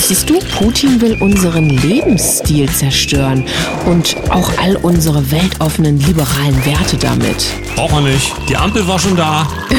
Wusstest 0.00 0.30
du, 0.30 0.38
Putin 0.56 0.98
will 1.02 1.18
unseren 1.20 1.68
Lebensstil 1.68 2.66
zerstören 2.70 3.44
und 3.84 4.16
auch 4.30 4.50
all 4.56 4.76
unsere 4.76 5.30
weltoffenen 5.30 6.00
liberalen 6.00 6.56
Werte 6.64 6.96
damit? 6.96 7.44
Braucht 7.76 7.92
man 7.92 8.04
nicht. 8.04 8.32
Die 8.48 8.56
Ampel 8.56 8.88
war 8.88 8.98
schon 8.98 9.14
da. 9.14 9.46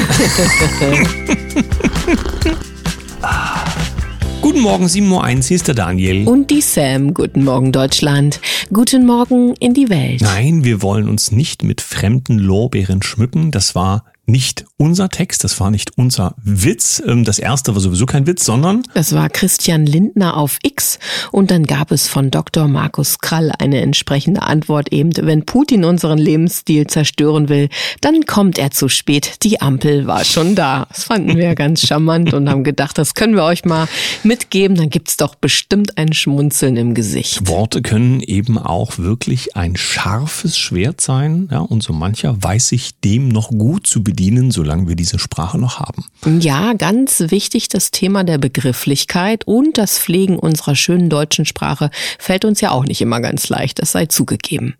Guten 4.41 4.59
Morgen, 4.59 4.85
7.01 4.85 5.09
Uhr, 5.09 5.27
hier 5.41 5.55
ist 5.55 5.67
der 5.67 5.73
Daniel. 5.73 6.27
Und 6.27 6.51
die 6.51 6.61
Sam. 6.61 7.15
Guten 7.15 7.43
Morgen, 7.43 7.71
Deutschland. 7.71 8.39
Guten 8.71 9.07
Morgen 9.07 9.55
in 9.55 9.73
die 9.73 9.89
Welt. 9.89 10.21
Nein, 10.21 10.63
wir 10.63 10.83
wollen 10.83 11.09
uns 11.09 11.31
nicht 11.31 11.63
mit 11.63 11.81
fremden 11.81 12.37
Lorbeeren 12.37 13.01
schmücken. 13.01 13.49
Das 13.49 13.73
war 13.73 14.05
nicht 14.31 14.65
unser 14.77 15.09
Text, 15.09 15.43
das 15.43 15.59
war 15.59 15.69
nicht 15.69 15.97
unser 15.97 16.33
Witz. 16.41 17.01
Ähm, 17.05 17.23
das 17.23 17.37
erste 17.37 17.75
war 17.75 17.81
sowieso 17.81 18.05
kein 18.05 18.25
Witz, 18.25 18.45
sondern. 18.45 18.83
Das 18.93 19.13
war 19.13 19.29
Christian 19.29 19.85
Lindner 19.85 20.37
auf 20.37 20.57
X 20.63 20.97
und 21.31 21.51
dann 21.51 21.65
gab 21.65 21.91
es 21.91 22.07
von 22.07 22.31
Dr. 22.31 22.67
Markus 22.67 23.19
Krall 23.19 23.51
eine 23.59 23.81
entsprechende 23.81 24.41
Antwort 24.41 24.91
eben, 24.91 25.11
wenn 25.17 25.45
Putin 25.45 25.83
unseren 25.83 26.17
Lebensstil 26.17 26.87
zerstören 26.87 27.49
will, 27.49 27.69
dann 27.99 28.25
kommt 28.25 28.57
er 28.57 28.71
zu 28.71 28.87
spät. 28.89 29.43
Die 29.43 29.61
Ampel 29.61 30.07
war 30.07 30.23
schon 30.23 30.55
da. 30.55 30.87
Das 30.89 31.03
fanden 31.03 31.37
wir 31.37 31.53
ganz 31.55 31.81
charmant 31.87 32.33
und 32.33 32.49
haben 32.49 32.63
gedacht, 32.63 32.97
das 32.97 33.13
können 33.13 33.35
wir 33.35 33.43
euch 33.43 33.65
mal 33.65 33.87
mitgeben, 34.23 34.77
dann 34.77 34.89
gibt's 34.89 35.17
doch 35.17 35.35
bestimmt 35.35 35.97
ein 35.97 36.13
Schmunzeln 36.13 36.77
im 36.77 36.93
Gesicht. 36.93 37.47
Worte 37.47 37.81
können 37.81 38.21
eben 38.21 38.57
auch 38.57 38.97
wirklich 38.97 39.55
ein 39.55 39.75
scharfes 39.75 40.57
Schwert 40.57 41.01
sein, 41.01 41.49
ja, 41.51 41.59
und 41.59 41.83
so 41.83 41.93
mancher 41.93 42.41
weiß 42.41 42.69
sich 42.69 42.91
dem 43.03 43.27
noch 43.27 43.49
gut 43.49 43.87
zu 43.87 44.03
bedienen, 44.03 44.20
solange 44.21 44.81
solange 44.81 44.87
wir 44.87 44.95
diese 44.95 45.19
Sprache 45.19 45.57
noch 45.57 45.79
haben. 45.79 46.05
Ja, 46.39 46.73
ganz 46.73 47.19
wichtig 47.27 47.67
das 47.67 47.91
Thema 47.91 48.23
der 48.23 48.37
Begrifflichkeit 48.37 49.45
und 49.45 49.77
das 49.77 49.97
Pflegen 49.97 50.37
unserer 50.37 50.75
schönen 50.75 51.09
deutschen 51.09 51.45
Sprache 51.45 51.89
fällt 52.19 52.45
uns 52.45 52.61
ja 52.61 52.71
auch 52.71 52.85
nicht 52.85 53.01
immer 53.01 53.19
ganz 53.19 53.49
leicht, 53.49 53.81
das 53.81 53.91
sei 53.91 54.05
zugegeben. 54.05 54.75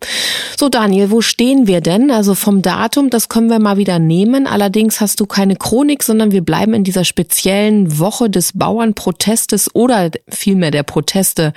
So 0.56 0.68
Daniel, 0.68 1.10
wo 1.10 1.20
stehen 1.20 1.66
wir 1.66 1.80
denn? 1.80 2.10
Also 2.10 2.34
vom 2.34 2.62
Datum, 2.62 3.10
das 3.10 3.28
können 3.28 3.50
wir 3.50 3.58
mal 3.58 3.76
wieder 3.76 3.98
nehmen. 3.98 4.46
Allerdings 4.46 5.00
hast 5.00 5.20
du 5.20 5.26
keine 5.26 5.56
Chronik, 5.56 6.02
sondern 6.02 6.32
wir 6.32 6.42
bleiben 6.42 6.74
in 6.74 6.84
dieser 6.84 7.04
speziellen 7.04 7.98
Woche 7.98 8.30
des 8.30 8.52
Bauernprotestes 8.54 9.74
oder 9.74 10.10
vielmehr 10.28 10.70
der 10.70 10.84
Proteste 10.84 11.52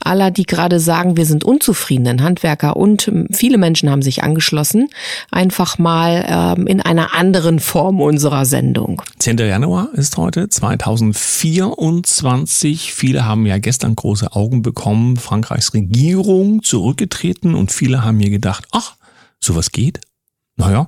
aller, 0.00 0.30
die 0.30 0.44
gerade 0.44 0.80
sagen, 0.80 1.16
wir 1.16 1.26
sind 1.26 1.44
unzufrieden, 1.44 2.04
denn 2.04 2.22
Handwerker 2.22 2.76
und 2.76 3.10
viele 3.32 3.58
Menschen 3.58 3.90
haben 3.90 4.02
sich 4.02 4.22
angeschlossen, 4.22 4.90
einfach 5.30 5.78
mal 5.78 6.24
ähm, 6.28 6.66
in 6.66 6.80
einer 6.80 7.13
anderen 7.14 7.60
Form 7.60 8.00
unserer 8.00 8.44
Sendung. 8.44 9.00
10. 9.18 9.38
Januar 9.38 9.90
ist 9.94 10.16
heute 10.16 10.48
2024. 10.48 12.92
Viele 12.92 13.24
haben 13.24 13.46
ja 13.46 13.58
gestern 13.58 13.94
große 13.94 14.32
Augen 14.32 14.62
bekommen. 14.62 15.16
Frankreichs 15.16 15.74
Regierung 15.74 16.62
zurückgetreten 16.62 17.54
und 17.54 17.70
viele 17.72 18.04
haben 18.04 18.16
mir 18.18 18.30
gedacht, 18.30 18.66
ach, 18.72 18.96
sowas 19.38 19.70
geht. 19.70 20.00
Naja, 20.56 20.86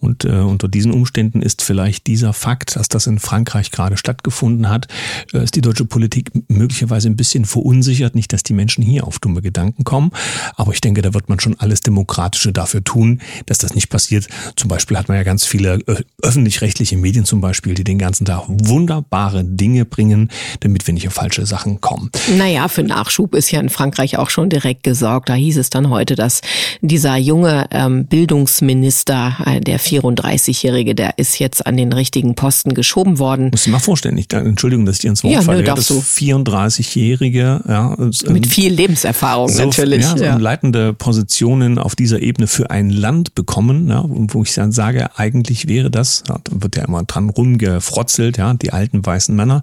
und 0.00 0.24
äh, 0.24 0.30
unter 0.30 0.68
diesen 0.68 0.90
Umständen 0.90 1.42
ist 1.42 1.60
vielleicht 1.60 2.06
dieser 2.06 2.32
Fakt, 2.32 2.76
dass 2.76 2.88
das 2.88 3.06
in 3.06 3.18
Frankreich 3.18 3.70
gerade 3.70 3.98
stattgefunden 3.98 4.70
hat, 4.70 4.88
äh, 5.34 5.44
ist 5.44 5.54
die 5.54 5.60
deutsche 5.60 5.84
Politik 5.84 6.30
möglicherweise 6.48 7.10
ein 7.10 7.16
bisschen 7.16 7.44
verunsichert. 7.44 8.14
Nicht, 8.14 8.32
dass 8.32 8.42
die 8.42 8.54
Menschen 8.54 8.82
hier 8.82 9.06
auf 9.06 9.18
dumme 9.18 9.42
Gedanken 9.42 9.84
kommen, 9.84 10.12
aber 10.56 10.72
ich 10.72 10.80
denke, 10.80 11.02
da 11.02 11.12
wird 11.12 11.28
man 11.28 11.38
schon 11.40 11.60
alles 11.60 11.82
Demokratische 11.82 12.54
dafür 12.54 12.82
tun, 12.84 13.20
dass 13.44 13.58
das 13.58 13.74
nicht 13.74 13.90
passiert. 13.90 14.28
Zum 14.56 14.68
Beispiel 14.68 14.96
hat 14.96 15.08
man 15.08 15.18
ja 15.18 15.24
ganz 15.24 15.44
viele 15.44 15.74
äh, 15.86 16.02
öffentlich-rechtliche 16.22 16.96
Medien 16.96 17.26
zum 17.26 17.42
Beispiel, 17.42 17.74
die 17.74 17.84
den 17.84 17.98
ganzen 17.98 18.24
Tag 18.24 18.44
wunderbare 18.48 19.44
Dinge 19.44 19.84
bringen, 19.84 20.30
damit 20.60 20.86
wir 20.86 20.94
nicht 20.94 21.06
auf 21.06 21.14
falsche 21.14 21.44
Sachen 21.44 21.82
kommen. 21.82 22.10
Naja, 22.38 22.66
für 22.68 22.82
Nachschub 22.82 23.34
ist 23.34 23.50
ja 23.50 23.60
in 23.60 23.68
Frankreich 23.68 24.16
auch 24.16 24.30
schon 24.30 24.48
direkt 24.48 24.84
gesorgt. 24.84 25.28
Da 25.28 25.34
hieß 25.34 25.58
es 25.58 25.68
dann 25.68 25.90
heute, 25.90 26.16
dass 26.16 26.40
dieser 26.80 27.18
junge 27.18 27.66
ähm, 27.72 28.06
Bildungsminister 28.06 29.01
da, 29.08 29.36
äh, 29.44 29.60
der 29.60 29.80
34-Jährige, 29.80 30.94
der 30.94 31.18
ist 31.18 31.38
jetzt 31.38 31.66
an 31.66 31.76
den 31.76 31.92
richtigen 31.92 32.34
Posten 32.34 32.74
geschoben 32.74 33.18
worden. 33.18 33.50
Muss 33.50 33.66
ich 33.66 33.72
mal 33.72 33.78
vorstellen, 33.78 34.16
ich, 34.18 34.32
Entschuldigung, 34.32 34.86
dass 34.86 34.96
ich 34.96 35.02
dir 35.02 35.10
ins 35.10 35.24
Wort 35.24 35.34
ja, 35.34 35.42
falle. 35.42 35.60
Nö, 35.60 35.66
ja, 35.66 35.74
das 35.74 35.90
34-Jährige, 35.90 37.62
ja. 37.68 37.96
Mit 38.28 38.46
viel 38.46 38.72
Lebenserfahrung 38.72 39.48
so, 39.48 39.64
natürlich. 39.64 40.02
Ja, 40.02 40.16
so 40.16 40.24
ja. 40.24 40.36
leitende 40.36 40.92
Positionen 40.94 41.78
auf 41.78 41.96
dieser 41.96 42.20
Ebene 42.20 42.46
für 42.46 42.70
ein 42.70 42.90
Land 42.90 43.34
bekommen, 43.34 43.88
ja, 43.88 44.04
wo 44.06 44.42
ich 44.42 44.54
dann 44.54 44.72
sage, 44.72 45.10
eigentlich 45.16 45.68
wäre 45.68 45.90
das, 45.90 46.24
ja, 46.28 46.38
da 46.44 46.62
wird 46.62 46.76
ja 46.76 46.84
immer 46.84 47.02
dran 47.04 47.30
rumgefrotzelt, 47.30 48.38
ja, 48.38 48.54
die 48.54 48.72
alten 48.72 49.04
weißen 49.04 49.34
Männer. 49.34 49.62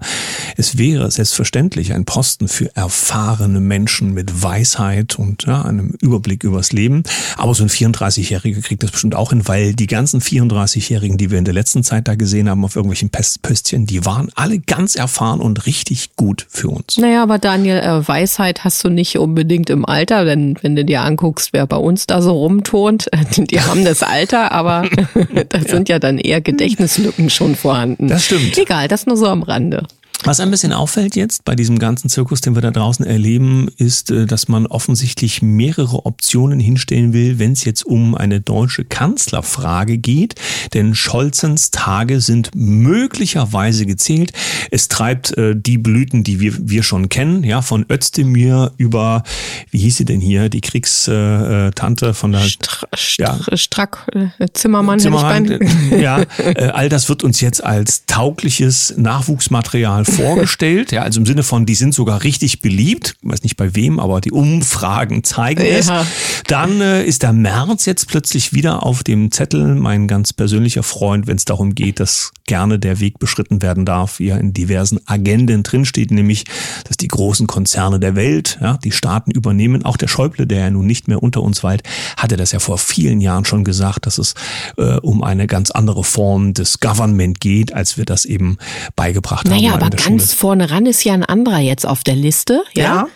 Es 0.56 0.78
wäre 0.78 1.10
selbstverständlich 1.10 1.92
ein 1.92 2.04
Posten 2.04 2.48
für 2.48 2.74
erfahrene 2.76 3.60
Menschen 3.60 4.14
mit 4.14 4.42
Weisheit 4.42 5.18
und 5.18 5.44
ja, 5.44 5.62
einem 5.62 5.94
Überblick 6.00 6.44
übers 6.44 6.72
Leben. 6.72 7.02
Aber 7.36 7.54
so 7.54 7.64
ein 7.64 7.70
34-Jähriger 7.70 8.60
kriegt 8.62 8.82
das 8.82 8.90
bestimmt 8.90 9.14
auch 9.14 9.29
auch 9.30 9.32
hin, 9.32 9.46
weil 9.46 9.74
die 9.74 9.86
ganzen 9.86 10.20
34-Jährigen, 10.20 11.16
die 11.16 11.30
wir 11.30 11.38
in 11.38 11.44
der 11.44 11.54
letzten 11.54 11.82
Zeit 11.82 12.08
da 12.08 12.14
gesehen 12.14 12.48
haben 12.48 12.64
auf 12.64 12.76
irgendwelchen 12.76 13.10
Pöstchen, 13.10 13.86
die 13.86 14.04
waren 14.04 14.30
alle 14.34 14.58
ganz 14.58 14.96
erfahren 14.96 15.40
und 15.40 15.66
richtig 15.66 16.16
gut 16.16 16.46
für 16.48 16.68
uns. 16.68 16.98
Naja, 16.98 17.22
aber 17.22 17.38
Daniel, 17.38 17.78
äh, 17.78 18.06
Weisheit 18.06 18.64
hast 18.64 18.84
du 18.84 18.88
nicht 18.88 19.18
unbedingt 19.18 19.70
im 19.70 19.86
Alter, 19.86 20.24
denn 20.24 20.58
wenn 20.62 20.76
du 20.76 20.84
dir 20.84 21.02
anguckst, 21.02 21.52
wer 21.52 21.66
bei 21.66 21.76
uns 21.76 22.06
da 22.06 22.22
so 22.22 22.32
rumturnt, 22.32 23.08
die 23.36 23.60
haben 23.60 23.84
das 23.84 24.02
Alter, 24.02 24.52
aber 24.52 24.88
da 25.48 25.60
sind 25.60 25.88
ja 25.88 25.98
dann 25.98 26.18
eher 26.18 26.40
Gedächtnislücken 26.40 27.30
schon 27.30 27.54
vorhanden. 27.54 28.08
Das 28.08 28.24
stimmt. 28.24 28.56
Egal, 28.58 28.88
das 28.88 29.06
nur 29.06 29.16
so 29.16 29.26
am 29.26 29.42
Rande. 29.42 29.86
Was 30.24 30.38
ein 30.38 30.50
bisschen 30.50 30.74
auffällt 30.74 31.16
jetzt 31.16 31.44
bei 31.44 31.54
diesem 31.54 31.78
ganzen 31.78 32.10
Zirkus, 32.10 32.42
den 32.42 32.54
wir 32.54 32.60
da 32.60 32.70
draußen 32.70 33.06
erleben, 33.06 33.68
ist, 33.78 34.10
äh, 34.10 34.26
dass 34.26 34.48
man 34.48 34.66
offensichtlich 34.66 35.40
mehrere 35.40 36.04
Optionen 36.04 36.60
hinstellen 36.60 37.14
will, 37.14 37.38
wenn 37.38 37.52
es 37.52 37.64
jetzt 37.64 37.86
um 37.86 38.14
eine 38.14 38.40
deutsche 38.40 38.84
Kanzlerfrage 38.84 39.96
geht. 39.96 40.34
Denn 40.74 40.94
Scholzens 40.94 41.70
Tage 41.70 42.20
sind 42.20 42.50
möglicherweise 42.54 43.86
gezählt. 43.86 44.32
Es 44.70 44.88
treibt 44.88 45.36
äh, 45.38 45.56
die 45.56 45.78
Blüten, 45.78 46.22
die 46.22 46.38
wir, 46.38 46.52
wir 46.68 46.82
schon 46.82 47.08
kennen, 47.08 47.42
ja, 47.42 47.62
von 47.62 47.86
Özdemir 47.90 48.72
über, 48.76 49.22
wie 49.70 49.78
hieß 49.78 49.96
sie 49.96 50.04
denn 50.04 50.20
hier, 50.20 50.50
die 50.50 50.60
Kriegstante 50.60 52.06
äh, 52.08 52.12
von 52.12 52.32
der 52.32 52.40
Str 52.40 52.86
ja, 53.18 53.38
Strack 53.56 54.06
äh, 54.12 54.46
Zimmermann. 54.52 55.00
Zimmermann 55.00 55.58
ja, 55.98 56.20
äh, 56.38 56.66
all 56.66 56.90
das 56.90 57.08
wird 57.08 57.24
uns 57.24 57.40
jetzt 57.40 57.64
als 57.64 58.04
taugliches 58.04 58.94
Nachwuchsmaterial 58.98 60.04
vorgestellt. 60.10 60.92
Ja, 60.92 61.02
also 61.02 61.20
im 61.20 61.26
Sinne 61.26 61.42
von, 61.42 61.66
die 61.66 61.74
sind 61.74 61.94
sogar 61.94 62.22
richtig 62.22 62.60
beliebt. 62.60 63.16
Ich 63.22 63.28
weiß 63.28 63.42
nicht 63.42 63.56
bei 63.56 63.74
wem, 63.74 63.98
aber 63.98 64.20
die 64.20 64.32
Umfragen 64.32 65.24
zeigen 65.24 65.62
es. 65.62 65.88
Ja. 65.88 66.06
Dann 66.46 66.80
äh, 66.80 67.04
ist 67.04 67.22
der 67.22 67.32
März 67.32 67.86
jetzt 67.86 68.08
plötzlich 68.08 68.52
wieder 68.52 68.84
auf 68.84 69.02
dem 69.02 69.30
Zettel. 69.30 69.74
Mein 69.74 70.08
ganz 70.08 70.32
persönlicher 70.32 70.82
Freund, 70.82 71.26
wenn 71.26 71.36
es 71.36 71.44
darum 71.44 71.74
geht, 71.74 72.00
dass 72.00 72.32
gerne 72.46 72.78
der 72.78 72.98
Weg 72.98 73.18
beschritten 73.20 73.62
werden 73.62 73.86
darf, 73.86 74.18
wie 74.18 74.28
er 74.28 74.40
in 74.40 74.52
diversen 74.52 74.98
Agenden 75.06 75.62
drinsteht, 75.62 76.10
nämlich, 76.10 76.44
dass 76.88 76.96
die 76.96 77.06
großen 77.06 77.46
Konzerne 77.46 78.00
der 78.00 78.16
Welt, 78.16 78.58
ja, 78.60 78.76
die 78.78 78.90
Staaten 78.90 79.30
übernehmen. 79.30 79.84
Auch 79.84 79.96
der 79.96 80.08
Schäuble, 80.08 80.46
der 80.46 80.58
ja 80.58 80.70
nun 80.70 80.86
nicht 80.86 81.06
mehr 81.06 81.22
unter 81.22 81.42
uns 81.42 81.62
weilt, 81.62 81.82
hatte 82.16 82.36
das 82.36 82.50
ja 82.50 82.58
vor 82.58 82.78
vielen 82.78 83.20
Jahren 83.20 83.44
schon 83.44 83.62
gesagt, 83.62 84.06
dass 84.06 84.18
es 84.18 84.34
äh, 84.76 84.96
um 84.96 85.22
eine 85.22 85.46
ganz 85.46 85.70
andere 85.70 86.02
Form 86.02 86.52
des 86.52 86.80
Government 86.80 87.40
geht, 87.40 87.72
als 87.72 87.96
wir 87.96 88.04
das 88.04 88.24
eben 88.24 88.58
beigebracht 88.96 89.46
naja, 89.46 89.72
haben. 89.72 89.82
Aber 89.82 89.90
ganz 90.04 90.32
vorne 90.32 90.70
ran 90.70 90.86
ist 90.86 91.04
ja 91.04 91.14
ein 91.14 91.24
anderer 91.24 91.58
jetzt 91.58 91.86
auf 91.86 92.04
der 92.04 92.16
Liste. 92.16 92.62
Ja, 92.74 92.82
ja 92.82 93.08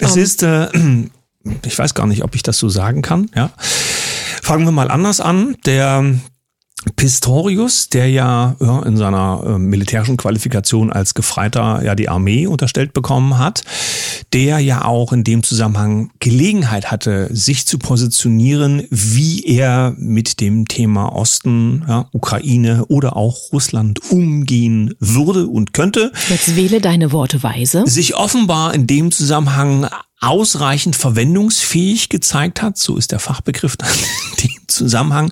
es 0.00 0.12
um. 0.12 0.18
Ähm. 0.18 0.22
ist, 0.22 0.42
äh, 0.42 0.68
ich 1.66 1.78
weiß 1.78 1.94
gar 1.94 2.06
nicht, 2.06 2.22
ob 2.22 2.34
ich 2.34 2.42
das 2.42 2.58
so 2.58 2.68
sagen 2.68 3.02
kann. 3.02 3.30
Ja, 3.34 3.50
fangen 4.42 4.64
wir 4.64 4.72
mal 4.72 4.90
anders 4.90 5.20
an. 5.20 5.56
Der 5.64 6.14
Pistorius, 6.96 7.90
der 7.90 8.08
ja, 8.08 8.56
ja 8.58 8.82
in 8.82 8.96
seiner 8.96 9.42
äh, 9.44 9.58
militärischen 9.58 10.16
Qualifikation 10.16 10.90
als 10.90 11.12
Gefreiter 11.12 11.82
ja 11.84 11.94
die 11.94 12.08
Armee 12.08 12.46
unterstellt 12.46 12.94
bekommen 12.94 13.38
hat, 13.38 13.64
der 14.32 14.60
ja 14.60 14.84
auch 14.84 15.12
in 15.12 15.22
dem 15.22 15.42
Zusammenhang 15.42 16.10
Gelegenheit 16.20 16.90
hatte, 16.90 17.28
sich 17.32 17.66
zu 17.66 17.78
positionieren, 17.78 18.86
wie 18.90 19.44
er 19.44 19.94
mit 19.98 20.40
dem 20.40 20.68
Thema 20.68 21.14
Osten, 21.14 21.84
ja, 21.86 22.08
Ukraine 22.12 22.86
oder 22.86 23.14
auch 23.14 23.52
Russland 23.52 24.10
umgehen 24.10 24.94
würde 24.98 25.48
und 25.48 25.74
könnte. 25.74 26.12
Jetzt 26.30 26.56
wähle 26.56 26.80
deine 26.80 27.12
Worte 27.12 27.42
weise. 27.42 27.84
Sich 27.86 28.16
offenbar 28.16 28.72
in 28.72 28.86
dem 28.86 29.12
Zusammenhang 29.12 29.86
ausreichend 30.20 30.96
verwendungsfähig 30.96 32.08
gezeigt 32.08 32.62
hat, 32.62 32.78
so 32.78 32.96
ist 32.96 33.12
der 33.12 33.18
Fachbegriff 33.18 33.76
in 34.38 34.48
dem 34.48 34.68
Zusammenhang 34.68 35.30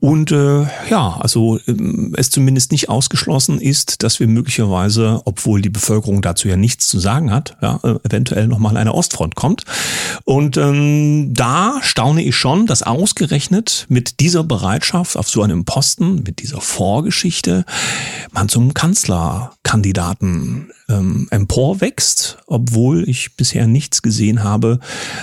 und 0.00 0.30
äh, 0.30 0.62
ja, 0.88 1.16
also 1.18 1.58
ähm, 1.66 2.14
es 2.16 2.30
zumindest 2.30 2.70
nicht 2.70 2.88
ausgeschlossen 2.88 3.60
ist, 3.60 4.04
dass 4.04 4.20
wir 4.20 4.28
möglicherweise, 4.28 5.22
obwohl 5.24 5.60
die 5.60 5.70
Bevölkerung 5.70 6.22
dazu 6.22 6.46
ja 6.46 6.56
nichts 6.56 6.86
zu 6.86 7.00
sagen 7.00 7.32
hat, 7.32 7.56
ja, 7.60 7.80
äh, 7.82 7.96
eventuell 8.04 8.46
nochmal 8.46 8.76
eine 8.76 8.94
Ostfront 8.94 9.34
kommt. 9.34 9.64
Und 10.24 10.56
ähm, 10.56 11.34
da 11.34 11.80
staune 11.82 12.22
ich 12.22 12.36
schon, 12.36 12.66
dass 12.66 12.84
ausgerechnet 12.84 13.86
mit 13.88 14.20
dieser 14.20 14.44
Bereitschaft 14.44 15.16
auf 15.16 15.28
so 15.28 15.42
einem 15.42 15.64
Posten, 15.64 16.22
mit 16.22 16.38
dieser 16.42 16.60
Vorgeschichte, 16.60 17.64
man 18.30 18.48
zum 18.48 18.74
Kanzlerkandidaten 18.74 20.70
ähm, 20.88 21.28
emporwächst, 21.30 22.38
obwohl 22.46 23.08
ich 23.08 23.36
bisher 23.36 23.66
nichts 23.66 24.02
gesehen 24.02 24.42
habe, 24.42 24.80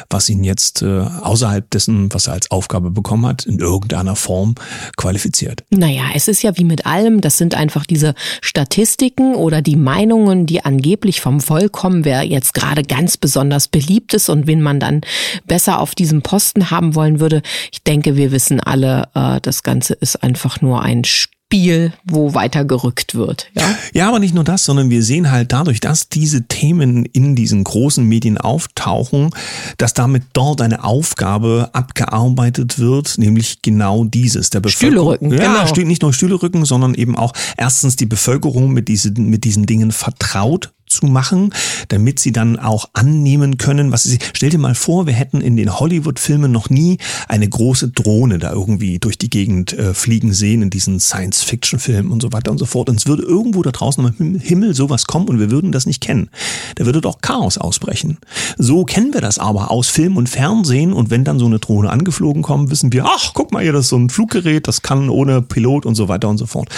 was 0.09 0.29
ihn 0.29 0.44
jetzt 0.44 0.81
äh, 0.81 1.00
außerhalb 1.01 1.69
dessen, 1.71 2.13
was 2.13 2.27
er 2.27 2.33
als 2.33 2.51
Aufgabe 2.51 2.91
bekommen 2.91 3.25
hat, 3.25 3.45
in 3.45 3.59
irgendeiner 3.59 4.15
Form 4.15 4.56
qualifiziert. 4.95 5.63
Naja, 5.71 6.03
es 6.13 6.27
ist 6.27 6.44
ja 6.44 6.57
wie 6.57 6.63
mit 6.63 6.85
allem, 6.85 7.21
das 7.21 7.38
sind 7.38 7.56
einfach 7.56 7.85
diese 7.85 8.13
Statistiken 8.41 9.35
oder 9.35 9.62
die 9.62 9.75
Meinungen, 9.75 10.45
die 10.45 10.63
angeblich 10.63 11.21
vom 11.21 11.41
Volk 11.41 11.71
kommen, 11.71 12.06
wer 12.06 12.23
jetzt 12.23 12.53
gerade 12.53 12.83
ganz 12.83 13.17
besonders 13.17 13.67
beliebt 13.67 14.13
ist 14.13 14.29
und 14.29 14.47
wen 14.47 14.62
man 14.62 14.79
dann 14.79 15.01
besser 15.47 15.79
auf 15.79 15.95
diesem 15.95 16.21
Posten 16.21 16.69
haben 16.71 16.95
wollen 16.95 17.19
würde. 17.19 17.41
Ich 17.71 17.83
denke, 17.83 18.15
wir 18.15 18.31
wissen 18.31 18.59
alle, 18.59 19.09
äh, 19.15 19.41
das 19.41 19.63
Ganze 19.63 19.94
ist 19.94 20.21
einfach 20.21 20.62
nur 20.62 20.81
ein 20.81 21.03
Spiel 21.03 21.34
Spiel, 21.55 21.93
wo 22.03 22.33
weitergerückt 22.33 23.15
wird. 23.15 23.47
Ja? 23.55 23.63
ja, 23.93 24.07
aber 24.09 24.19
nicht 24.19 24.35
nur 24.35 24.43
das, 24.43 24.65
sondern 24.65 24.89
wir 24.89 25.01
sehen 25.03 25.31
halt 25.31 25.53
dadurch, 25.53 25.79
dass 25.79 26.09
diese 26.09 26.43
Themen 26.47 27.05
in 27.05 27.35
diesen 27.35 27.63
großen 27.63 28.05
Medien 28.05 28.37
auftauchen, 28.37 29.29
dass 29.77 29.93
damit 29.93 30.23
dort 30.33 30.59
eine 30.59 30.83
Aufgabe 30.83 31.69
abgearbeitet 31.71 32.77
wird, 32.77 33.17
nämlich 33.17 33.61
genau 33.61 34.03
dieses. 34.03 34.49
Der 34.49 34.61
Stühlerücken. 34.67 35.31
Ja, 35.31 35.63
genau. 35.63 35.87
nicht 35.87 36.01
nur 36.01 36.13
Stühlerücken, 36.13 36.65
sondern 36.65 36.93
eben 36.93 37.15
auch 37.15 37.31
erstens 37.55 37.95
die 37.95 38.05
Bevölkerung 38.05 38.73
mit 38.73 38.89
diesen, 38.89 39.29
mit 39.29 39.45
diesen 39.45 39.65
Dingen 39.65 39.93
vertraut 39.93 40.73
zu 40.87 41.07
machen, 41.07 41.53
damit 41.87 42.19
sie 42.19 42.31
dann 42.31 42.59
auch 42.59 42.89
annehmen 42.93 43.57
können, 43.57 43.91
was 43.91 44.03
sie, 44.03 44.19
stell 44.33 44.49
dir 44.49 44.57
mal 44.57 44.75
vor, 44.75 45.07
wir 45.07 45.13
hätten 45.13 45.41
in 45.41 45.55
den 45.55 45.79
Hollywood-Filmen 45.79 46.51
noch 46.51 46.69
nie 46.69 46.97
eine 47.27 47.47
große 47.47 47.89
Drohne 47.89 48.37
da 48.37 48.51
irgendwie 48.51 48.99
durch 48.99 49.17
die 49.17 49.29
Gegend 49.29 49.73
äh, 49.73 49.93
fliegen 49.93 50.33
sehen, 50.33 50.61
in 50.61 50.69
diesen 50.69 50.99
Science-Fiction-Filmen 50.99 52.11
und 52.11 52.21
so 52.21 52.31
weiter 52.31 52.51
und 52.51 52.59
so 52.59 52.65
fort. 52.65 52.89
Und 52.89 52.99
es 52.99 53.07
würde 53.07 53.23
irgendwo 53.23 53.63
da 53.63 53.71
draußen 53.71 54.15
im 54.19 54.35
Himmel 54.35 54.75
sowas 54.75 55.05
kommen 55.07 55.27
und 55.27 55.39
wir 55.39 55.51
würden 55.51 55.71
das 55.71 55.85
nicht 55.85 56.01
kennen. 56.01 56.29
Da 56.75 56.85
würde 56.85 57.01
doch 57.01 57.19
Chaos 57.21 57.57
ausbrechen. 57.57 58.17
So 58.57 58.85
kennen 58.85 59.13
wir 59.13 59.21
das 59.21 59.39
aber 59.39 59.71
aus 59.71 59.88
Film 59.88 60.17
und 60.17 60.29
Fernsehen 60.29 60.93
und 60.93 61.09
wenn 61.09 61.23
dann 61.23 61.39
so 61.39 61.45
eine 61.45 61.59
Drohne 61.59 61.89
angeflogen 61.89 62.43
kommt, 62.43 62.69
wissen 62.69 62.93
wir, 62.93 63.05
ach, 63.05 63.31
guck 63.33 63.51
mal 63.51 63.63
hier, 63.63 63.73
das 63.73 63.85
ist 63.85 63.89
so 63.89 63.97
ein 63.97 64.09
Fluggerät, 64.09 64.67
das 64.67 64.81
kann 64.81 65.09
ohne 65.09 65.41
Pilot 65.41 65.85
und 65.85 65.95
so 65.95 66.07
weiter 66.07 66.29
und 66.29 66.38
so 66.38 66.45
fort. 66.45 66.69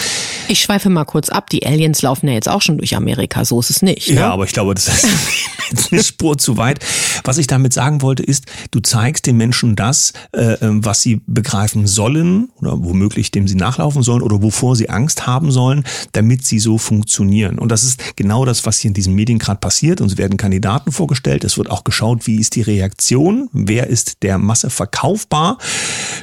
Ich 0.48 0.62
schweife 0.62 0.90
mal 0.90 1.06
kurz 1.06 1.30
ab, 1.30 1.50
die 1.50 1.66
Aliens 1.66 2.02
laufen 2.02 2.28
ja 2.28 2.34
jetzt 2.34 2.48
auch 2.48 2.62
schon 2.62 2.78
durch 2.78 2.96
Amerika, 2.96 3.44
so 3.44 3.60
ist 3.60 3.70
es 3.70 3.82
nicht 3.82 4.07
Ne? 4.10 4.16
Ja, 4.16 4.32
aber 4.32 4.46
ich 4.46 4.54
glaube, 4.54 4.74
das 4.74 4.88
ist 4.88 5.08
eine 5.92 6.04
Spur 6.04 6.38
zu 6.38 6.58
weit. 6.58 6.80
Was 7.24 7.38
ich 7.38 7.48
damit 7.48 7.74
sagen 7.74 8.02
wollte, 8.02 8.24
ist, 8.24 8.46
du 8.72 8.80
zeigst 8.80 9.26
den 9.26 9.38
Menschen 9.38 9.76
das, 9.76 10.14
äh, 10.32 10.54
ähm, 10.62 10.86
was 10.86 11.02
sie 11.02 11.22
begreifen 11.28 11.88
sollen 11.88 12.50
oder 12.58 12.84
womöglich 12.84 13.32
dem 13.32 13.48
sie 13.48 13.56
nachlaufen 13.56 14.04
sollen 14.04 14.22
oder 14.22 14.42
wovor 14.42 14.76
sie 14.76 14.90
Angst 14.90 15.28
haben 15.28 15.52
sollen, 15.52 15.84
damit 16.14 16.46
sie 16.46 16.60
so 16.60 16.78
funktionieren. 16.78 17.60
Und 17.60 17.72
das 17.72 17.84
ist 17.84 18.16
genau 18.16 18.46
das, 18.46 18.66
was 18.66 18.80
hier 18.80 18.90
in 18.90 18.94
diesen 18.94 19.14
Medien 19.14 19.40
gerade 19.40 19.60
passiert. 19.60 20.02
Uns 20.02 20.18
werden 20.18 20.38
Kandidaten 20.38 20.92
vorgestellt. 20.92 21.44
Es 21.44 21.58
wird 21.58 21.70
auch 21.70 21.84
geschaut, 21.84 22.28
wie 22.28 22.38
ist 22.38 22.56
die 22.56 22.62
Reaktion, 22.62 23.50
wer 23.52 23.88
ist 23.88 24.24
der 24.24 24.38
Masse 24.38 24.70
verkaufbar. 24.70 25.58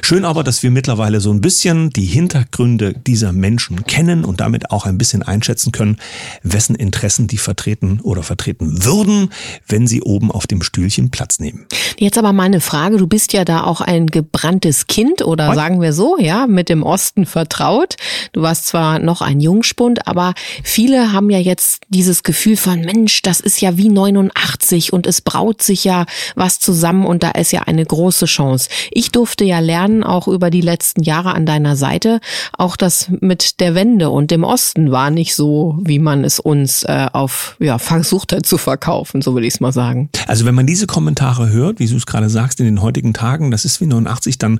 Schön 0.01 0.25
aber, 0.25 0.43
dass 0.43 0.63
wir 0.63 0.71
mittlerweile 0.71 1.19
so 1.21 1.31
ein 1.31 1.41
bisschen 1.41 1.89
die 1.91 2.05
Hintergründe 2.05 2.93
dieser 2.93 3.31
Menschen 3.31 3.85
kennen 3.85 4.25
und 4.25 4.39
damit 4.39 4.71
auch 4.71 4.85
ein 4.85 4.97
bisschen 4.97 5.23
einschätzen 5.23 5.71
können, 5.71 5.97
wessen 6.43 6.75
Interessen 6.75 7.27
die 7.27 7.37
vertreten 7.37 7.64
vertreten 7.65 7.99
oder 8.03 8.21
vertreten 8.21 8.85
würden, 8.85 9.31
wenn 9.67 9.87
sie 9.87 10.03
oben 10.03 10.31
auf 10.31 10.45
dem 10.45 10.61
Stühlchen 10.61 11.09
Platz 11.09 11.39
nehmen. 11.39 11.65
Jetzt 11.97 12.17
aber 12.17 12.31
mal 12.31 12.43
eine 12.43 12.61
Frage. 12.61 12.97
Du 12.97 13.07
bist 13.07 13.33
ja 13.33 13.43
da 13.43 13.63
auch 13.63 13.81
ein 13.81 14.05
gebranntes 14.07 14.85
Kind 14.85 15.25
oder 15.25 15.49
Was? 15.49 15.55
sagen 15.55 15.81
wir 15.81 15.91
so, 15.91 16.17
ja, 16.19 16.45
mit 16.45 16.69
dem 16.69 16.83
Osten 16.83 17.25
vertraut. 17.25 17.95
Du 18.33 18.43
warst 18.43 18.67
zwar 18.67 18.99
noch 18.99 19.21
ein 19.21 19.39
Jungspund, 19.39 20.07
aber 20.07 20.33
viele 20.63 21.11
haben 21.11 21.31
ja 21.31 21.39
jetzt 21.39 21.81
dieses 21.89 22.21
Gefühl 22.21 22.55
von, 22.55 22.81
Mensch, 22.81 23.23
das 23.23 23.39
ist 23.39 23.61
ja 23.61 23.77
wie 23.77 23.89
89 23.89 24.93
und 24.93 25.07
es 25.07 25.21
braut 25.21 25.63
sich 25.63 25.83
ja 25.83 26.05
was 26.35 26.59
zusammen 26.59 27.05
und 27.05 27.23
da 27.23 27.31
ist 27.31 27.51
ja 27.51 27.61
eine 27.61 27.85
große 27.85 28.25
Chance. 28.25 28.69
Ich 28.91 29.11
durfte 29.11 29.43
ja 29.43 29.57
lernen, 29.57 30.03
auch 30.03 30.27
über 30.27 30.51
die 30.51 30.61
letzten 30.61 31.01
Jahre 31.01 31.33
an 31.33 31.47
deiner 31.47 31.75
Seite, 31.75 32.19
auch 32.55 32.75
das 32.77 33.09
mit 33.09 33.59
der 33.59 33.73
Wende 33.73 34.11
und 34.11 34.29
dem 34.29 34.43
Osten 34.43 34.91
war 34.91 35.09
nicht 35.09 35.35
so, 35.35 35.79
wie 35.81 35.99
man 35.99 36.23
es 36.23 36.39
uns 36.39 36.83
äh, 36.83 37.07
auf 37.11 37.54
ja, 37.59 37.77
versucht 37.77 38.33
hat 38.33 38.45
zu 38.45 38.57
verkaufen, 38.57 39.21
so 39.21 39.35
will 39.35 39.43
ich 39.43 39.55
es 39.55 39.59
mal 39.59 39.71
sagen. 39.71 40.09
Also 40.27 40.45
wenn 40.45 40.55
man 40.55 40.67
diese 40.67 40.87
Kommentare 40.87 41.49
hört, 41.49 41.79
wie 41.79 41.87
du 41.87 41.95
es 41.95 42.05
gerade 42.05 42.29
sagst, 42.29 42.59
in 42.59 42.65
den 42.65 42.81
heutigen 42.81 43.13
Tagen, 43.13 43.51
das 43.51 43.65
ist 43.65 43.81
wie 43.81 43.85
89, 43.85 44.37
dann 44.37 44.59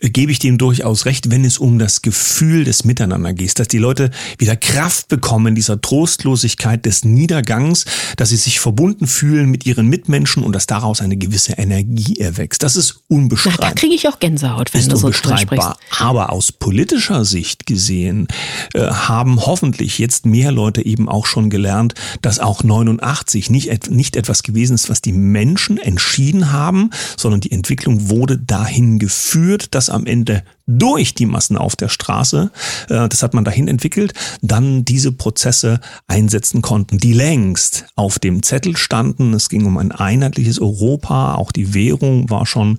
äh, 0.00 0.10
gebe 0.10 0.32
ich 0.32 0.38
dem 0.38 0.58
durchaus 0.58 1.06
recht, 1.06 1.30
wenn 1.30 1.44
es 1.44 1.58
um 1.58 1.78
das 1.78 2.02
Gefühl 2.02 2.64
des 2.64 2.84
Miteinander 2.84 3.32
geht, 3.32 3.58
dass 3.58 3.68
die 3.68 3.78
Leute 3.78 4.10
wieder 4.38 4.56
Kraft 4.56 5.08
bekommen, 5.08 5.54
dieser 5.54 5.80
Trostlosigkeit 5.80 6.84
des 6.86 7.04
Niedergangs, 7.04 7.84
dass 8.16 8.30
sie 8.30 8.36
sich 8.36 8.60
verbunden 8.60 9.06
fühlen 9.06 9.50
mit 9.50 9.66
ihren 9.66 9.88
Mitmenschen 9.88 10.42
und 10.42 10.54
dass 10.54 10.66
daraus 10.66 11.00
eine 11.00 11.16
gewisse 11.16 11.52
Energie 11.52 12.18
erwächst. 12.18 12.62
Das 12.62 12.76
ist 12.76 13.02
unbestreitbar. 13.08 13.70
da 13.70 13.74
kriege 13.74 13.94
ich 13.94 14.08
auch 14.08 14.18
Gänsehaut, 14.18 14.72
wenn 14.72 14.80
ist 14.80 14.92
du 14.92 14.96
so 14.96 15.06
unbestreitbar. 15.06 15.78
Aber 15.98 16.32
aus 16.32 16.52
politischer 16.52 17.24
Sicht 17.24 17.66
gesehen 17.66 18.28
äh, 18.74 18.86
haben 18.86 19.44
hoffentlich 19.44 19.98
jetzt 19.98 20.26
mehr 20.26 20.52
Leute 20.52 20.84
eben 20.84 21.08
auch 21.08 21.26
schon 21.26 21.50
gelernt, 21.50 21.94
dass 22.22 22.31
auch 22.40 22.64
89 22.64 23.50
nicht, 23.50 23.90
nicht 23.90 24.16
etwas 24.16 24.42
gewesen 24.42 24.74
ist, 24.74 24.90
was 24.90 25.00
die 25.00 25.12
Menschen 25.12 25.78
entschieden 25.78 26.52
haben, 26.52 26.90
sondern 27.16 27.40
die 27.40 27.52
Entwicklung 27.52 28.08
wurde 28.08 28.38
dahin 28.38 28.98
geführt, 28.98 29.74
dass 29.74 29.90
am 29.90 30.06
Ende 30.06 30.44
durch 30.78 31.14
die 31.14 31.26
Massen 31.26 31.56
auf 31.56 31.76
der 31.76 31.88
Straße, 31.88 32.50
äh, 32.88 33.08
das 33.08 33.22
hat 33.22 33.34
man 33.34 33.44
dahin 33.44 33.68
entwickelt, 33.68 34.14
dann 34.40 34.84
diese 34.84 35.12
Prozesse 35.12 35.80
einsetzen 36.06 36.62
konnten, 36.62 36.98
die 36.98 37.12
längst 37.12 37.86
auf 37.96 38.18
dem 38.18 38.42
Zettel 38.42 38.76
standen. 38.76 39.34
Es 39.34 39.48
ging 39.48 39.66
um 39.66 39.78
ein 39.78 39.92
einheitliches 39.92 40.60
Europa, 40.60 41.34
auch 41.34 41.52
die 41.52 41.74
Währung 41.74 42.30
war 42.30 42.46
schon, 42.46 42.78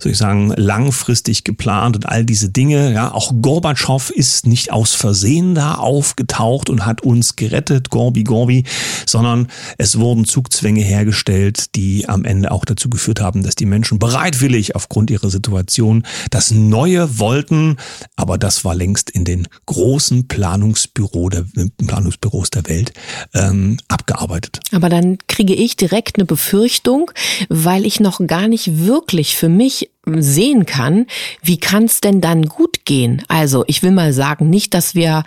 soll 0.00 0.12
ich 0.12 0.18
sagen, 0.18 0.52
langfristig 0.56 1.44
geplant 1.44 1.96
und 1.96 2.06
all 2.06 2.24
diese 2.24 2.50
Dinge. 2.50 2.92
Ja, 2.92 3.12
auch 3.12 3.32
Gorbatschow 3.40 4.10
ist 4.10 4.46
nicht 4.46 4.72
aus 4.72 4.94
Versehen 4.94 5.54
da 5.54 5.74
aufgetaucht 5.74 6.70
und 6.70 6.86
hat 6.86 7.02
uns 7.02 7.36
gerettet, 7.36 7.90
Gorbi 7.90 8.24
Gorbi, 8.24 8.64
sondern 9.06 9.48
es 9.78 9.98
wurden 9.98 10.24
Zugzwänge 10.24 10.82
hergestellt, 10.82 11.74
die 11.74 12.08
am 12.08 12.24
Ende 12.24 12.50
auch 12.50 12.64
dazu 12.64 12.90
geführt 12.90 13.20
haben, 13.20 13.42
dass 13.42 13.54
die 13.54 13.66
Menschen 13.66 13.98
bereitwillig 13.98 14.76
aufgrund 14.76 15.10
ihrer 15.10 15.30
Situation 15.30 16.04
das 16.30 16.50
neue 16.50 17.18
wollten, 17.30 17.76
aber 18.16 18.38
das 18.38 18.64
war 18.64 18.74
längst 18.74 19.08
in 19.08 19.24
den 19.24 19.46
großen 19.66 20.26
Planungsbüro 20.26 21.28
der, 21.28 21.44
Planungsbüros 21.86 22.50
der 22.50 22.66
Welt 22.66 22.92
ähm, 23.34 23.78
abgearbeitet. 23.86 24.58
Aber 24.72 24.88
dann 24.88 25.18
kriege 25.28 25.54
ich 25.54 25.76
direkt 25.76 26.16
eine 26.16 26.24
Befürchtung, 26.24 27.12
weil 27.48 27.86
ich 27.86 28.00
noch 28.00 28.20
gar 28.26 28.48
nicht 28.48 28.84
wirklich 28.84 29.36
für 29.36 29.48
mich 29.48 29.90
sehen 30.06 30.66
kann, 30.66 31.06
wie 31.40 31.58
kann 31.58 31.84
es 31.84 32.00
denn 32.00 32.20
dann 32.20 32.46
gut 32.46 32.84
gehen? 32.84 33.22
Also 33.28 33.64
ich 33.68 33.84
will 33.84 33.92
mal 33.92 34.12
sagen, 34.12 34.50
nicht, 34.50 34.74
dass 34.74 34.96
wir 34.96 35.22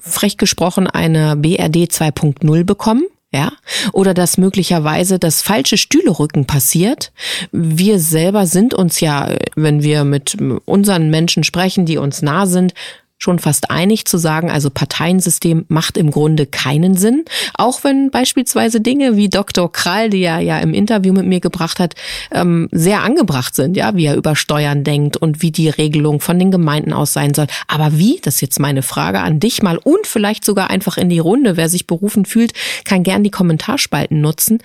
frech 0.00 0.38
gesprochen 0.38 0.88
eine 0.88 1.36
BRD 1.36 1.88
2.0 1.92 2.64
bekommen, 2.64 3.04
ja, 3.34 3.52
oder 3.92 4.14
dass 4.14 4.38
möglicherweise 4.38 5.18
das 5.18 5.42
falsche 5.42 5.76
Stühlerücken 5.76 6.46
passiert. 6.46 7.12
Wir 7.50 7.98
selber 7.98 8.46
sind 8.46 8.74
uns 8.74 9.00
ja, 9.00 9.28
wenn 9.56 9.82
wir 9.82 10.04
mit 10.04 10.36
unseren 10.64 11.10
Menschen 11.10 11.42
sprechen, 11.42 11.84
die 11.84 11.98
uns 11.98 12.22
nah 12.22 12.46
sind, 12.46 12.74
schon 13.24 13.38
fast 13.38 13.70
einig 13.70 14.04
zu 14.04 14.18
sagen, 14.18 14.50
also 14.50 14.70
Parteiensystem 14.70 15.64
macht 15.68 15.96
im 15.96 16.10
Grunde 16.10 16.46
keinen 16.46 16.94
Sinn. 16.94 17.24
Auch 17.54 17.82
wenn 17.82 18.10
beispielsweise 18.10 18.80
Dinge 18.80 19.16
wie 19.16 19.30
Dr. 19.30 19.72
Krall, 19.72 20.10
die 20.10 20.22
er 20.22 20.40
ja 20.40 20.58
im 20.58 20.74
Interview 20.74 21.12
mit 21.14 21.26
mir 21.26 21.40
gebracht 21.40 21.80
hat, 21.80 21.94
ähm, 22.30 22.68
sehr 22.70 23.02
angebracht 23.02 23.54
sind, 23.54 23.76
ja, 23.76 23.96
wie 23.96 24.04
er 24.04 24.16
über 24.16 24.36
Steuern 24.36 24.84
denkt 24.84 25.16
und 25.16 25.40
wie 25.40 25.50
die 25.50 25.70
Regelung 25.70 26.20
von 26.20 26.38
den 26.38 26.50
Gemeinden 26.50 26.92
aus 26.92 27.14
sein 27.14 27.32
soll. 27.32 27.46
Aber 27.66 27.98
wie, 27.98 28.20
das 28.22 28.36
ist 28.36 28.40
jetzt 28.42 28.60
meine 28.60 28.82
Frage 28.82 29.20
an 29.20 29.40
dich 29.40 29.62
mal 29.62 29.78
und 29.78 30.06
vielleicht 30.06 30.44
sogar 30.44 30.68
einfach 30.68 30.98
in 30.98 31.08
die 31.08 31.18
Runde, 31.18 31.56
wer 31.56 31.70
sich 31.70 31.86
berufen 31.86 32.26
fühlt, 32.26 32.52
kann 32.84 33.02
gern 33.02 33.24
die 33.24 33.30
Kommentarspalten 33.30 34.20
nutzen. 34.20 34.58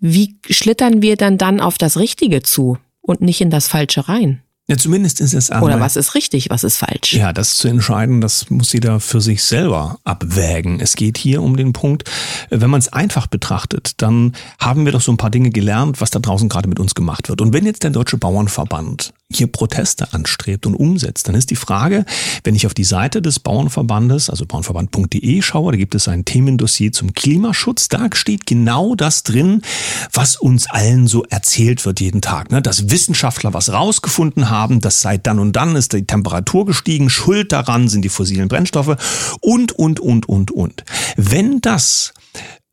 Wie 0.00 0.34
schlittern 0.50 1.02
wir 1.02 1.16
dann 1.16 1.38
dann 1.38 1.60
auf 1.60 1.78
das 1.78 1.98
Richtige 1.98 2.42
zu 2.42 2.78
und 3.00 3.20
nicht 3.20 3.40
in 3.40 3.50
das 3.50 3.68
Falsche 3.68 4.08
rein? 4.08 4.42
Ja, 4.68 4.76
zumindest 4.76 5.20
ist 5.20 5.32
es 5.32 5.50
einmal, 5.50 5.74
Oder 5.74 5.80
was 5.80 5.94
ist 5.94 6.16
richtig, 6.16 6.50
was 6.50 6.64
ist 6.64 6.76
falsch? 6.76 7.12
Ja, 7.12 7.32
das 7.32 7.56
zu 7.56 7.68
entscheiden, 7.68 8.20
das 8.20 8.50
muss 8.50 8.72
jeder 8.72 8.98
für 8.98 9.20
sich 9.20 9.44
selber 9.44 9.98
abwägen. 10.02 10.80
Es 10.80 10.96
geht 10.96 11.18
hier 11.18 11.40
um 11.40 11.56
den 11.56 11.72
Punkt, 11.72 12.10
wenn 12.50 12.68
man 12.68 12.80
es 12.80 12.92
einfach 12.92 13.28
betrachtet, 13.28 14.02
dann 14.02 14.32
haben 14.58 14.84
wir 14.84 14.90
doch 14.90 15.00
so 15.00 15.12
ein 15.12 15.18
paar 15.18 15.30
Dinge 15.30 15.50
gelernt, 15.50 16.00
was 16.00 16.10
da 16.10 16.18
draußen 16.18 16.48
gerade 16.48 16.68
mit 16.68 16.80
uns 16.80 16.96
gemacht 16.96 17.28
wird. 17.28 17.40
Und 17.40 17.52
wenn 17.52 17.64
jetzt 17.64 17.84
der 17.84 17.90
Deutsche 17.90 18.16
Bauernverband 18.16 19.12
hier 19.32 19.48
Proteste 19.48 20.12
anstrebt 20.12 20.66
und 20.66 20.76
umsetzt, 20.76 21.26
dann 21.26 21.34
ist 21.34 21.50
die 21.50 21.56
Frage, 21.56 22.04
wenn 22.44 22.54
ich 22.54 22.64
auf 22.66 22.74
die 22.74 22.84
Seite 22.84 23.20
des 23.20 23.40
Bauernverbandes, 23.40 24.30
also 24.30 24.46
bauernverband.de 24.46 25.42
schaue, 25.42 25.72
da 25.72 25.78
gibt 25.78 25.96
es 25.96 26.06
ein 26.06 26.24
Themendossier 26.24 26.92
zum 26.92 27.12
Klimaschutz, 27.12 27.88
da 27.88 28.08
steht 28.14 28.46
genau 28.46 28.94
das 28.94 29.24
drin, 29.24 29.62
was 30.12 30.36
uns 30.36 30.70
allen 30.70 31.08
so 31.08 31.24
erzählt 31.24 31.84
wird 31.84 32.00
jeden 32.00 32.20
Tag, 32.20 32.52
ne? 32.52 32.62
dass 32.62 32.88
Wissenschaftler 32.90 33.52
was 33.52 33.72
rausgefunden 33.72 34.48
haben, 34.48 34.80
dass 34.80 35.00
seit 35.00 35.26
dann 35.26 35.40
und 35.40 35.54
dann 35.54 35.74
ist 35.74 35.92
die 35.92 36.06
Temperatur 36.06 36.64
gestiegen, 36.66 37.10
schuld 37.10 37.50
daran 37.50 37.88
sind 37.88 38.02
die 38.02 38.08
fossilen 38.08 38.46
Brennstoffe 38.46 38.96
und, 39.40 39.72
und, 39.72 39.98
und, 39.98 40.28
und, 40.28 40.52
und. 40.52 40.84
Wenn 41.16 41.60
das 41.60 42.14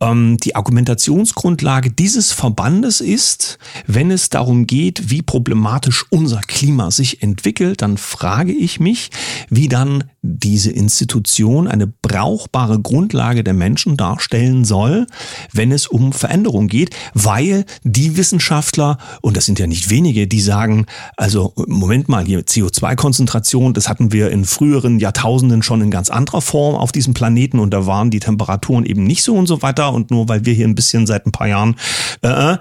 die 0.01 0.55
Argumentationsgrundlage 0.55 1.89
dieses 1.89 2.33
Verbandes 2.33 2.99
ist, 2.99 3.57
wenn 3.87 4.11
es 4.11 4.27
darum 4.29 4.67
geht, 4.67 5.09
wie 5.09 5.21
problematisch 5.21 6.05
unser 6.09 6.41
Klima 6.41 6.91
sich 6.91 7.23
entwickelt, 7.23 7.81
dann 7.81 7.97
frage 7.97 8.51
ich 8.51 8.81
mich, 8.81 9.11
wie 9.49 9.69
dann 9.69 10.03
diese 10.21 10.71
Institution 10.71 11.67
eine 11.67 11.87
brauchbare 11.87 12.79
Grundlage 12.79 13.43
der 13.43 13.53
Menschen 13.53 13.95
darstellen 13.95 14.65
soll, 14.65 15.07
wenn 15.53 15.71
es 15.71 15.87
um 15.87 16.11
Veränderung 16.11 16.67
geht, 16.67 16.95
weil 17.13 17.65
die 17.83 18.17
Wissenschaftler, 18.17 18.97
und 19.21 19.37
das 19.37 19.45
sind 19.45 19.59
ja 19.59 19.67
nicht 19.67 19.89
wenige, 19.89 20.27
die 20.27 20.41
sagen, 20.41 20.85
also 21.15 21.53
Moment 21.67 22.09
mal, 22.09 22.25
hier 22.25 22.41
CO2-Konzentration, 22.41 23.73
das 23.73 23.87
hatten 23.87 24.11
wir 24.11 24.31
in 24.31 24.43
früheren 24.43 24.99
Jahrtausenden 24.99 25.63
schon 25.63 25.81
in 25.81 25.91
ganz 25.91 26.09
anderer 26.09 26.41
Form 26.41 26.75
auf 26.75 26.91
diesem 26.91 27.13
Planeten 27.13 27.59
und 27.59 27.71
da 27.71 27.85
waren 27.85 28.09
die 28.09 28.19
Temperaturen 28.19 28.85
eben 28.85 29.03
nicht 29.03 29.23
so 29.23 29.35
und 29.35 29.47
so 29.47 29.61
weiter 29.61 29.92
und 29.93 30.11
nur 30.11 30.27
weil 30.27 30.45
wir 30.45 30.53
hier 30.53 30.67
ein 30.67 30.75
bisschen 30.75 31.07
seit 31.07 31.25
ein 31.25 31.31
paar 31.31 31.47
Jahren 31.47 31.75
äh, 32.21 32.57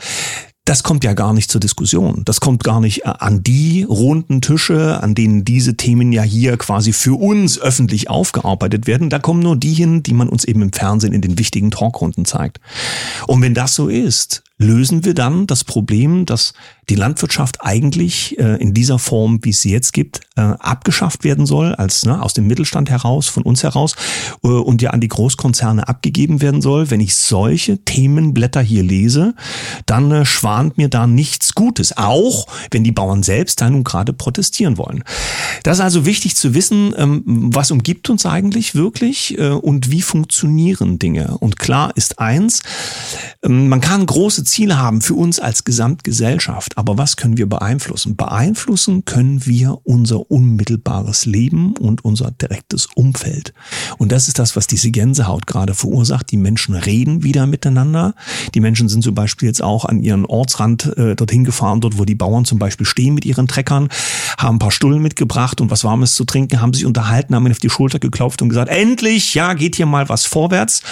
das 0.65 0.85
kommt 0.85 1.03
ja 1.03 1.13
gar 1.13 1.33
nicht 1.33 1.51
zur 1.51 1.61
Diskussion. 1.61 2.23
Das 2.25 2.41
kommt 2.41 2.63
gar 2.63 2.81
nicht 2.81 3.05
äh, 3.05 3.13
an 3.19 3.43
die 3.43 3.83
runden 3.83 4.41
Tische, 4.41 5.03
an 5.03 5.15
denen 5.15 5.45
diese 5.45 5.77
Themen 5.77 6.13
ja 6.13 6.23
hier 6.23 6.57
quasi 6.57 6.93
für 6.93 7.19
uns 7.19 7.61
öffentlich 7.61 8.09
aufgearbeitet 8.09 8.87
werden. 8.87 9.11
Da 9.11 9.19
kommen 9.19 9.41
nur 9.41 9.57
die 9.57 9.73
hin, 9.73 10.03
die 10.05 10.15
man 10.15 10.29
uns 10.29 10.45
eben 10.45 10.63
im 10.63 10.73
Fernsehen 10.73 11.13
in 11.13 11.21
den 11.21 11.39
wichtigen 11.39 11.73
Talkrunden 11.73 12.25
zeigt. 12.25 12.61
Und 13.27 13.43
wenn 13.43 13.55
das 13.55 13.75
so 13.75 13.89
ist, 13.89 14.45
lösen 14.63 15.05
wir 15.05 15.15
dann 15.15 15.47
das 15.47 15.65
Problem, 15.65 16.25
dass 16.25 16.55
die 16.89 16.95
Landwirtschaft 16.95 17.59
eigentlich 17.61 18.39
äh, 18.39 18.61
in 18.61 18.75
dieser 18.75 18.99
Form, 18.99 19.39
wie 19.43 19.51
es 19.51 19.63
sie 19.63 19.71
jetzt 19.71 19.93
gibt, 19.93 20.21
äh, 20.37 20.41
abgeschafft 20.41 21.25
werden 21.25 21.47
soll, 21.47 21.75
als 21.75 22.05
ne, 22.05 22.21
aus 22.21 22.35
dem 22.35 22.47
Mittelstand 22.47 22.91
heraus, 22.91 23.29
von 23.29 23.45
uns 23.45 23.63
heraus 23.63 23.95
äh, 24.43 24.49
und 24.49 24.83
ja 24.83 24.91
an 24.91 25.01
die 25.01 25.09
Großkonzerne 25.09 25.89
abgegeben 25.89 26.43
werden 26.43 26.61
soll. 26.61 26.91
Wenn 26.91 27.01
ich 27.01 27.15
solche 27.15 27.79
Themenblätter 27.79 28.61
hier 28.61 28.83
lese, 28.83 29.35
dann 29.87 30.11
äh, 30.11 30.25
schwant 30.25 30.77
mir 30.77 30.89
da 30.89 31.07
nichts 31.07 31.55
Gutes, 31.55 31.97
auch 31.97 32.47
wenn 32.71 32.85
die 32.85 32.93
Bauern 32.93 33.23
selbst 33.23 33.61
da 33.61 33.71
nun 33.71 33.85
gerade 33.85 34.13
protestieren 34.13 34.77
wollen. 34.77 35.05
Das 35.63 35.79
ist 35.79 35.85
also 35.85 36.05
wichtig 36.05 36.37
zu 36.37 36.55
wissen, 36.55 36.95
ähm, 36.97 37.23
was 37.25 37.71
umgibt 37.71 38.11
uns 38.11 38.27
eigentlich 38.27 38.75
wirklich 38.75 39.39
äh, 39.39 39.51
und 39.51 39.91
wie 39.91 40.03
funktionieren 40.03 40.99
Dinge. 40.99 41.39
Und 41.39 41.59
klar 41.59 41.93
ist 41.95 42.19
eins, 42.19 42.61
ähm, 43.45 43.69
man 43.69 43.81
kann 43.81 44.05
große 44.05 44.45
Ziele 44.53 44.79
haben 44.79 45.01
für 45.01 45.15
uns 45.15 45.41
als 45.41 45.65
Gesamtgesellschaft, 45.65 46.77
aber 46.77 46.99
was 46.99 47.17
können 47.17 47.39
wir 47.39 47.49
beeinflussen? 47.49 48.17
Beeinflussen 48.17 49.07
können 49.07 49.47
wir 49.47 49.79
unser 49.85 50.31
unmittelbares 50.31 51.25
Leben 51.25 51.75
und 51.79 52.05
unser 52.05 52.31
direktes 52.33 52.87
Umfeld. 52.95 53.55
Und 53.97 54.13
das 54.13 54.29
ist 54.29 54.39
das, 54.39 54.55
was 54.55 54.67
diese 54.67 54.91
Gänsehaut 54.91 55.47
gerade 55.47 55.73
verursacht. 55.73 56.31
Die 56.31 56.37
Menschen 56.37 56.75
reden 56.75 57.23
wieder 57.23 57.47
miteinander. 57.47 58.15
Die 58.55 58.61
Menschen 58.61 58.91
sind 58.91 59.03
zum 59.03 59.15
Beispiel 59.15 59.49
jetzt 59.49 59.63
auch 59.63 59.87
an 59.87 60.03
ihren 60.03 60.27
Ortsrand 60.27 60.99
äh, 60.99 61.17
dorthin 61.17 61.45
gefahren, 61.45 61.81
dort 61.81 61.99
wo 61.99 62.05
die 62.05 62.15
Bauern 62.15 62.45
zum 62.45 62.59
Beispiel 62.59 62.85
stehen 62.85 63.15
mit 63.15 63.25
ihren 63.25 63.49
Treckern, 63.49 63.89
haben 64.37 64.57
ein 64.57 64.59
paar 64.59 64.71
Stullen 64.71 65.01
mitgebracht 65.01 65.63
und 65.63 65.71
was 65.71 65.83
Warmes 65.83 66.15
zu 66.15 66.27
trinken, 66.27 66.61
haben 66.61 66.75
sich 66.75 66.85
unterhalten, 66.85 67.35
haben 67.35 67.47
ihnen 67.47 67.55
auf 67.55 67.59
die 67.59 67.71
Schulter 67.71 67.99
geklopft 67.99 68.43
und 68.43 68.51
gesagt, 68.51 68.71
endlich, 68.71 69.33
ja, 69.33 69.55
geht 69.55 69.77
hier 69.77 69.87
mal 69.87 70.11
was 70.11 70.27
vorwärts. 70.27 70.83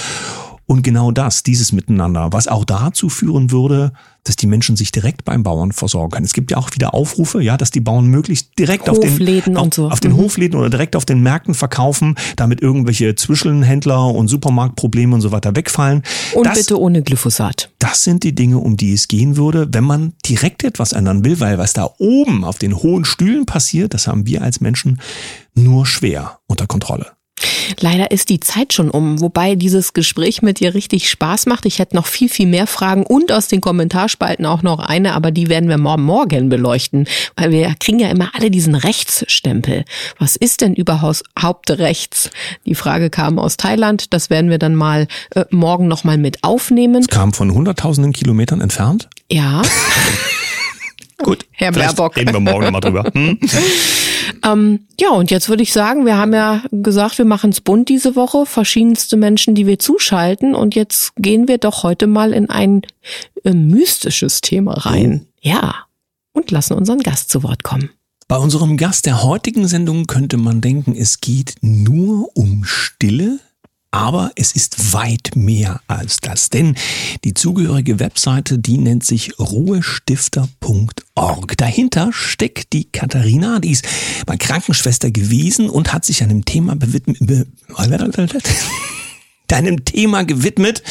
Und 0.71 0.83
genau 0.83 1.11
das, 1.11 1.43
dieses 1.43 1.73
Miteinander, 1.73 2.29
was 2.31 2.47
auch 2.47 2.65
dazu 2.65 3.09
führen 3.09 3.51
würde, 3.51 3.93
dass 4.23 4.37
die 4.37 4.47
Menschen 4.47 4.77
sich 4.77 4.93
direkt 4.93 5.25
beim 5.25 5.43
Bauern 5.43 5.73
versorgen 5.73 6.13
können. 6.13 6.25
Es 6.25 6.33
gibt 6.33 6.53
ja 6.53 6.59
auch 6.59 6.71
wieder 6.73 6.95
Aufrufe, 6.95 7.43
ja, 7.43 7.57
dass 7.57 7.73
die 7.73 7.81
Bauern 7.81 8.07
möglichst 8.07 8.57
direkt 8.57 8.89
auf 8.89 9.01
den, 9.01 9.57
auf, 9.57 9.75
so. 9.75 9.91
auf 9.91 9.99
den 9.99 10.13
mhm. 10.13 10.19
Hofläden 10.19 10.61
oder 10.61 10.71
direkt 10.71 10.95
auf 10.95 11.05
den 11.05 11.25
Märkten 11.25 11.55
verkaufen, 11.55 12.15
damit 12.37 12.63
irgendwelche 12.63 13.17
Zwischenhändler 13.17 14.15
und 14.15 14.29
Supermarktprobleme 14.29 15.13
und 15.13 15.23
so 15.23 15.33
weiter 15.33 15.57
wegfallen. 15.57 16.05
Und 16.37 16.47
das, 16.47 16.59
bitte 16.59 16.81
ohne 16.81 17.03
Glyphosat. 17.03 17.73
Das 17.81 18.05
sind 18.05 18.23
die 18.23 18.37
Dinge, 18.37 18.59
um 18.59 18.77
die 18.77 18.93
es 18.93 19.09
gehen 19.09 19.37
würde, 19.37 19.67
wenn 19.73 19.83
man 19.83 20.13
direkt 20.25 20.63
etwas 20.63 20.93
ändern 20.93 21.25
will, 21.25 21.41
weil 21.41 21.59
was 21.59 21.73
da 21.73 21.91
oben 21.99 22.45
auf 22.45 22.61
den 22.61 22.77
hohen 22.77 23.05
Stühlen 23.05 23.45
passiert, 23.45 23.93
das 23.93 24.07
haben 24.07 24.25
wir 24.25 24.43
als 24.43 24.61
Menschen 24.61 25.01
nur 25.53 25.85
schwer 25.85 26.39
unter 26.47 26.69
Kontrolle. 26.69 27.09
Leider 27.81 28.11
ist 28.11 28.29
die 28.29 28.41
Zeit 28.41 28.73
schon 28.73 28.91
um, 28.91 29.21
wobei 29.21 29.55
dieses 29.55 29.93
Gespräch 29.93 30.43
mit 30.43 30.61
dir 30.61 30.75
richtig 30.75 31.09
Spaß 31.09 31.47
macht. 31.47 31.67
Ich 31.67 31.79
hätte 31.79 31.97
noch 31.97 32.07
viel, 32.07 32.29
viel 32.29 32.47
mehr 32.47 32.67
Fragen 32.67 33.05
und 33.05 33.33
aus 33.33 33.49
den 33.49 33.61
Kommentarspalten 33.61 34.47
auch 34.47 34.63
noch 34.63 34.79
eine, 34.79 35.15
aber 35.15 35.31
die 35.31 35.49
werden 35.49 35.69
wir 35.69 35.79
morgen 35.79 36.49
beleuchten, 36.49 37.07
weil 37.37 37.51
wir 37.51 37.75
kriegen 37.79 37.99
ja 37.99 38.09
immer 38.09 38.31
alle 38.35 38.51
diesen 38.51 38.75
Rechtsstempel. 38.75 39.85
Was 40.19 40.37
ist 40.37 40.61
denn 40.61 40.75
überhaupt 40.75 41.71
rechts? 41.71 42.31
Die 42.67 42.75
Frage 42.75 43.11
kam 43.11 43.39
aus 43.39 43.57
Thailand, 43.57 44.13
das 44.13 44.31
werden 44.31 44.51
wir 44.51 44.59
dann 44.59 44.75
mal 44.75 45.07
äh, 45.35 45.45
morgen 45.51 45.89
nochmal 45.89 46.19
mit 46.19 46.43
aufnehmen. 46.43 47.03
Es 47.03 47.09
kam 47.09 47.33
von 47.33 47.53
hunderttausenden 47.53 48.13
Kilometern 48.13 48.61
entfernt? 48.61 49.09
Ja. 49.31 49.63
Gut, 51.23 51.47
Herr 51.53 51.73
Baerbock. 51.73 52.17
reden 52.17 52.33
wir 52.33 52.41
morgen 52.41 52.65
nochmal 52.65 52.81
drüber. 52.81 53.05
Hm? 53.13 53.39
Ähm, 54.45 54.87
ja, 54.99 55.11
und 55.11 55.31
jetzt 55.31 55.49
würde 55.49 55.63
ich 55.63 55.73
sagen, 55.73 56.07
wir 56.07 56.17
haben 56.17 56.33
ja 56.33 56.63
gesagt, 56.71 57.19
wir 57.19 57.25
machen 57.25 57.51
es 57.51 57.61
bunt 57.61 57.89
diese 57.89 58.17
Woche, 58.17 58.47
verschiedenste 58.47 59.17
Menschen, 59.17 59.55
die 59.55 59.67
wir 59.67 59.79
zuschalten. 59.79 60.55
Und 60.55 60.75
jetzt 60.75 61.15
gehen 61.17 61.49
wir 61.49 61.59
doch 61.59 61.83
heute 61.83 62.07
mal 62.07 62.33
in 62.33 62.49
ein 62.49 62.83
äh, 63.45 63.53
mystisches 63.53 64.41
Thema 64.41 64.75
rein. 64.75 65.23
Oh. 65.25 65.29
Ja, 65.43 65.75
und 66.33 66.51
lassen 66.51 66.75
unseren 66.75 67.01
Gast 67.01 67.31
zu 67.31 67.43
Wort 67.43 67.63
kommen. 67.65 67.91
Bei 68.29 68.37
unserem 68.37 68.77
Gast 68.77 69.07
der 69.07 69.23
heutigen 69.23 69.67
Sendung 69.67 70.07
könnte 70.07 70.37
man 70.37 70.61
denken, 70.61 70.95
es 70.97 71.21
geht 71.21 71.57
nur 71.63 72.31
um 72.37 72.63
Stille, 72.65 73.41
aber 73.91 74.31
es 74.37 74.53
ist 74.53 74.93
weit 74.93 75.31
mehr 75.35 75.81
als 75.89 76.19
das, 76.19 76.51
denn 76.51 76.77
die 77.25 77.35
zugehörige 77.35 77.99
Webseite, 77.99 78.59
die 78.59 78.79
nennt 78.79 79.05
sich 79.05 79.37
ruhestifter.org. 79.39 81.57
Dahinter 81.57 82.13
steckt 82.13 82.73
die 82.73 82.85
Katharina, 82.85 83.59
die 83.59 83.73
ist 83.73 83.85
mal 84.27 84.39
Krankenschwester 84.39 85.11
gewesen 85.11 85.69
und 85.69 85.93
hat 85.93 86.05
sich 86.05 86.23
einem 86.23 86.45
Thema 86.45 86.77
be, 86.77 87.47
deinem 89.49 89.85
Thema 89.85 90.25
gewidmet, 90.25 90.85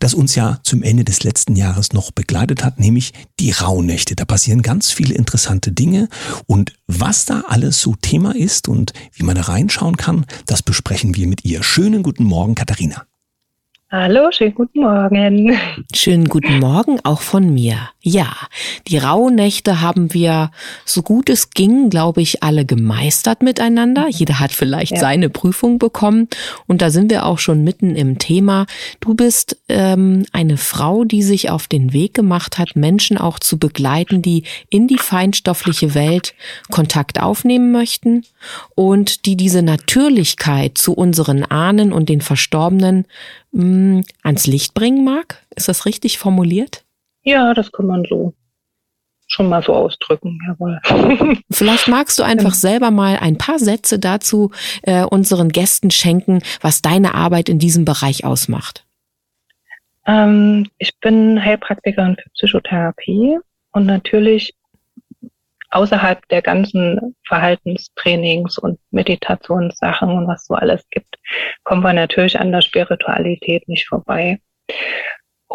das 0.00 0.14
uns 0.14 0.34
ja 0.34 0.58
zum 0.62 0.82
Ende 0.82 1.04
des 1.04 1.24
letzten 1.24 1.56
Jahres 1.56 1.92
noch 1.92 2.10
begleitet 2.10 2.64
hat, 2.64 2.78
nämlich 2.78 3.12
die 3.40 3.50
Rauhnächte. 3.50 4.16
Da 4.16 4.24
passieren 4.24 4.62
ganz 4.62 4.90
viele 4.90 5.14
interessante 5.14 5.72
Dinge 5.72 6.08
und 6.46 6.72
was 6.86 7.24
da 7.24 7.44
alles 7.48 7.80
so 7.80 7.94
Thema 8.00 8.34
ist 8.34 8.68
und 8.68 8.92
wie 9.12 9.24
man 9.24 9.36
da 9.36 9.42
reinschauen 9.42 9.96
kann, 9.96 10.26
das 10.46 10.62
besprechen 10.62 11.14
wir 11.16 11.26
mit 11.26 11.44
ihr. 11.44 11.62
Schönen 11.62 12.02
guten 12.02 12.24
Morgen, 12.24 12.54
Katharina. 12.54 13.04
Hallo, 13.90 14.32
schönen 14.32 14.54
guten 14.54 14.80
Morgen. 14.80 15.56
Schönen 15.94 16.28
guten 16.28 16.58
Morgen 16.58 16.98
auch 17.04 17.20
von 17.20 17.54
mir. 17.54 17.76
Ja, 18.06 18.36
die 18.86 18.98
Rauhnächte 18.98 19.80
haben 19.80 20.12
wir 20.12 20.50
so 20.84 21.00
gut 21.00 21.30
es 21.30 21.48
ging, 21.48 21.88
glaube 21.88 22.20
ich, 22.20 22.42
alle 22.42 22.66
gemeistert 22.66 23.42
miteinander. 23.42 24.08
Jeder 24.10 24.40
hat 24.40 24.52
vielleicht 24.52 24.92
ja. 24.92 24.98
seine 24.98 25.30
Prüfung 25.30 25.78
bekommen 25.78 26.28
und 26.66 26.82
da 26.82 26.90
sind 26.90 27.10
wir 27.10 27.24
auch 27.24 27.38
schon 27.38 27.64
mitten 27.64 27.96
im 27.96 28.18
Thema. 28.18 28.66
Du 29.00 29.14
bist 29.14 29.56
ähm, 29.70 30.26
eine 30.32 30.58
Frau, 30.58 31.04
die 31.04 31.22
sich 31.22 31.48
auf 31.48 31.66
den 31.66 31.94
Weg 31.94 32.12
gemacht 32.12 32.58
hat, 32.58 32.76
Menschen 32.76 33.16
auch 33.16 33.38
zu 33.38 33.56
begleiten, 33.56 34.20
die 34.20 34.42
in 34.68 34.86
die 34.86 34.98
feinstoffliche 34.98 35.94
Welt 35.94 36.34
Kontakt 36.70 37.22
aufnehmen 37.22 37.72
möchten 37.72 38.26
und 38.74 39.24
die 39.24 39.38
diese 39.38 39.62
Natürlichkeit 39.62 40.76
zu 40.76 40.92
unseren 40.92 41.42
Ahnen 41.42 41.90
und 41.90 42.10
den 42.10 42.20
Verstorbenen 42.20 43.06
mh, 43.52 43.64
mm, 43.64 44.04
ans 44.22 44.46
Licht 44.46 44.74
bringen 44.74 45.06
mag. 45.06 45.42
Ist 45.56 45.68
das 45.68 45.86
richtig 45.86 46.18
formuliert? 46.18 46.83
Ja, 47.24 47.54
das 47.54 47.72
kann 47.72 47.86
man 47.86 48.04
so 48.08 48.34
schon 49.26 49.48
mal 49.48 49.62
so 49.62 49.74
ausdrücken, 49.74 50.38
jawohl. 50.46 50.80
Vielleicht 51.50 51.88
magst 51.88 52.18
du 52.18 52.22
einfach 52.22 52.54
selber 52.54 52.90
mal 52.90 53.18
ein 53.20 53.38
paar 53.38 53.58
Sätze 53.58 53.98
dazu 53.98 54.50
äh, 54.82 55.04
unseren 55.04 55.48
Gästen 55.48 55.90
schenken, 55.90 56.42
was 56.60 56.82
deine 56.82 57.14
Arbeit 57.14 57.48
in 57.48 57.58
diesem 57.58 57.84
Bereich 57.84 58.24
ausmacht. 58.24 58.84
Ähm, 60.06 60.68
ich 60.78 60.92
bin 61.00 61.42
Heilpraktikerin 61.42 62.16
für 62.16 62.30
Psychotherapie 62.30 63.38
und 63.72 63.86
natürlich 63.86 64.54
außerhalb 65.70 66.26
der 66.28 66.42
ganzen 66.42 67.16
Verhaltenstrainings 67.26 68.58
und 68.58 68.78
Meditationssachen 68.92 70.08
und 70.08 70.28
was 70.28 70.46
so 70.46 70.54
alles 70.54 70.88
gibt, 70.90 71.16
kommen 71.64 71.82
wir 71.82 71.92
natürlich 71.92 72.38
an 72.38 72.52
der 72.52 72.60
Spiritualität 72.60 73.66
nicht 73.68 73.88
vorbei. 73.88 74.38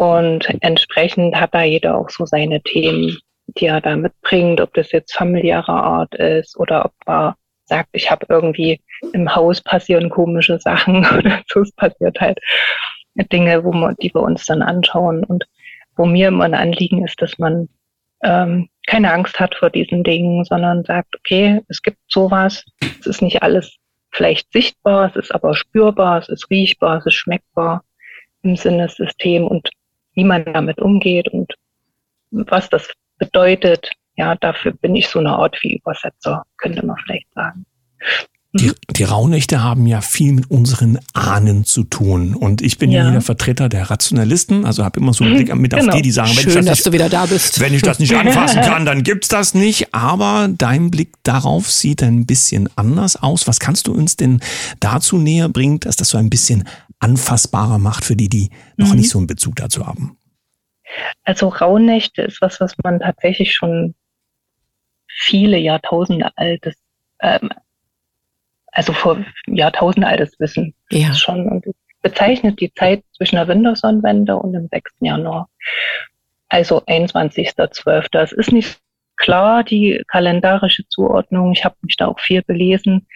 Und 0.00 0.48
entsprechend 0.62 1.36
hat 1.36 1.52
da 1.52 1.62
jeder 1.62 1.98
auch 1.98 2.08
so 2.08 2.24
seine 2.24 2.62
Themen, 2.62 3.18
die 3.48 3.66
er 3.66 3.82
da 3.82 3.96
mitbringt, 3.96 4.58
ob 4.62 4.72
das 4.72 4.92
jetzt 4.92 5.12
familiärer 5.12 5.68
Art 5.68 6.14
ist 6.14 6.58
oder 6.58 6.86
ob 6.86 6.94
er 7.04 7.36
sagt, 7.66 7.90
ich 7.92 8.10
habe 8.10 8.24
irgendwie 8.30 8.80
im 9.12 9.34
Haus 9.36 9.60
passieren 9.60 10.08
komische 10.08 10.58
Sachen 10.58 11.06
oder 11.18 11.42
so, 11.48 11.60
es 11.60 11.72
passiert 11.72 12.18
halt 12.18 12.38
Dinge, 13.30 13.62
wo 13.62 13.74
man, 13.74 13.94
die 14.00 14.10
wir 14.14 14.22
uns 14.22 14.46
dann 14.46 14.62
anschauen 14.62 15.22
und 15.22 15.44
wo 15.96 16.06
mir 16.06 16.28
immer 16.28 16.44
ein 16.44 16.54
Anliegen 16.54 17.04
ist, 17.04 17.20
dass 17.20 17.36
man 17.36 17.68
ähm, 18.22 18.70
keine 18.86 19.12
Angst 19.12 19.38
hat 19.38 19.54
vor 19.54 19.68
diesen 19.68 20.02
Dingen, 20.02 20.46
sondern 20.46 20.82
sagt, 20.82 21.14
okay, 21.14 21.60
es 21.68 21.82
gibt 21.82 21.98
sowas, 22.08 22.64
es 23.00 23.06
ist 23.06 23.20
nicht 23.20 23.42
alles 23.42 23.76
vielleicht 24.12 24.50
sichtbar, 24.50 25.10
es 25.10 25.16
ist 25.16 25.34
aber 25.34 25.54
spürbar, 25.54 26.20
es 26.20 26.30
ist 26.30 26.48
riechbar, 26.48 26.96
es 26.96 27.04
ist 27.04 27.16
schmeckbar. 27.16 27.84
im 28.42 28.56
Sinnessystem 28.56 29.46
und 29.46 29.68
wie 30.14 30.24
man 30.24 30.44
damit 30.44 30.78
umgeht 30.78 31.28
und 31.28 31.52
was 32.30 32.68
das 32.68 32.88
bedeutet. 33.18 33.90
Ja, 34.16 34.34
dafür 34.34 34.72
bin 34.72 34.96
ich 34.96 35.08
so 35.08 35.18
eine 35.18 35.30
Art 35.30 35.56
wie 35.62 35.76
Übersetzer, 35.76 36.44
könnte 36.58 36.84
man 36.84 36.96
vielleicht 37.04 37.32
sagen. 37.34 37.64
Die, 38.52 38.66
mhm. 38.66 38.74
die 38.90 39.04
Rauhnächte 39.04 39.62
haben 39.62 39.86
ja 39.86 40.00
viel 40.00 40.32
mit 40.32 40.50
unseren 40.50 40.98
Ahnen 41.12 41.64
zu 41.64 41.84
tun. 41.84 42.34
Und 42.34 42.62
ich 42.62 42.78
bin 42.78 42.90
ja, 42.90 43.04
ja 43.04 43.10
der 43.12 43.20
Vertreter 43.20 43.68
der 43.68 43.90
Rationalisten, 43.90 44.66
also 44.66 44.84
habe 44.84 44.98
immer 44.98 45.12
so 45.12 45.22
einen 45.22 45.36
Blick 45.36 45.54
mit 45.54 45.72
genau. 45.72 45.86
auf 45.86 45.94
die, 45.94 46.02
die 46.02 46.10
sagen, 46.10 46.30
wenn, 46.30 46.42
Schön, 46.42 46.48
ich 46.48 46.66
das 46.66 46.84
nicht, 46.84 47.12
da 47.12 47.30
wenn 47.60 47.74
ich 47.74 47.82
das 47.82 47.98
nicht 48.00 48.14
anfassen 48.14 48.60
kann, 48.62 48.84
dann 48.84 49.04
gibt's 49.04 49.28
das 49.28 49.54
nicht. 49.54 49.94
Aber 49.94 50.48
dein 50.50 50.90
Blick 50.90 51.12
darauf 51.22 51.70
sieht 51.70 52.02
ein 52.02 52.26
bisschen 52.26 52.68
anders 52.74 53.14
aus. 53.14 53.46
Was 53.46 53.60
kannst 53.60 53.86
du 53.86 53.92
uns 53.92 54.16
denn 54.16 54.40
dazu 54.80 55.18
näher 55.18 55.48
bringen, 55.48 55.78
dass 55.78 55.94
das 55.94 56.08
so 56.08 56.18
ein 56.18 56.28
bisschen 56.28 56.64
anfassbarer 57.00 57.78
macht 57.78 58.04
für 58.04 58.16
die, 58.16 58.28
die 58.28 58.50
noch 58.76 58.90
mhm. 58.90 58.96
nicht 58.96 59.10
so 59.10 59.18
einen 59.18 59.26
Bezug 59.26 59.56
dazu 59.56 59.86
haben? 59.86 60.16
Also 61.24 61.48
Rauhnächte 61.48 62.22
ist 62.22 62.40
was, 62.40 62.60
was 62.60 62.76
man 62.82 63.00
tatsächlich 63.00 63.54
schon 63.54 63.94
viele 65.06 65.58
Jahrtausende 65.58 66.30
altes 66.36 66.76
ähm, 67.20 67.50
also 68.72 68.92
vor 68.92 69.24
Jahrtausenden 69.46 70.10
altes 70.10 70.38
Wissen 70.38 70.74
ja. 70.90 71.12
schon. 71.14 71.48
Und 71.48 71.66
es 71.66 71.74
bezeichnet 72.02 72.60
die 72.60 72.72
Zeit 72.72 73.04
zwischen 73.16 73.36
der 73.36 73.48
Wintersonnenwende 73.48 74.36
und 74.36 74.52
dem 74.52 74.68
6. 74.68 74.92
Januar. 75.00 75.48
Also 76.48 76.82
21.12. 76.84 78.18
Es 78.18 78.32
ist 78.32 78.52
nicht 78.52 78.78
klar, 79.16 79.64
die 79.64 80.02
kalendarische 80.08 80.86
Zuordnung. 80.88 81.52
Ich 81.52 81.64
habe 81.64 81.76
mich 81.82 81.96
da 81.96 82.06
auch 82.06 82.20
viel 82.20 82.42
belesen, 82.42 83.06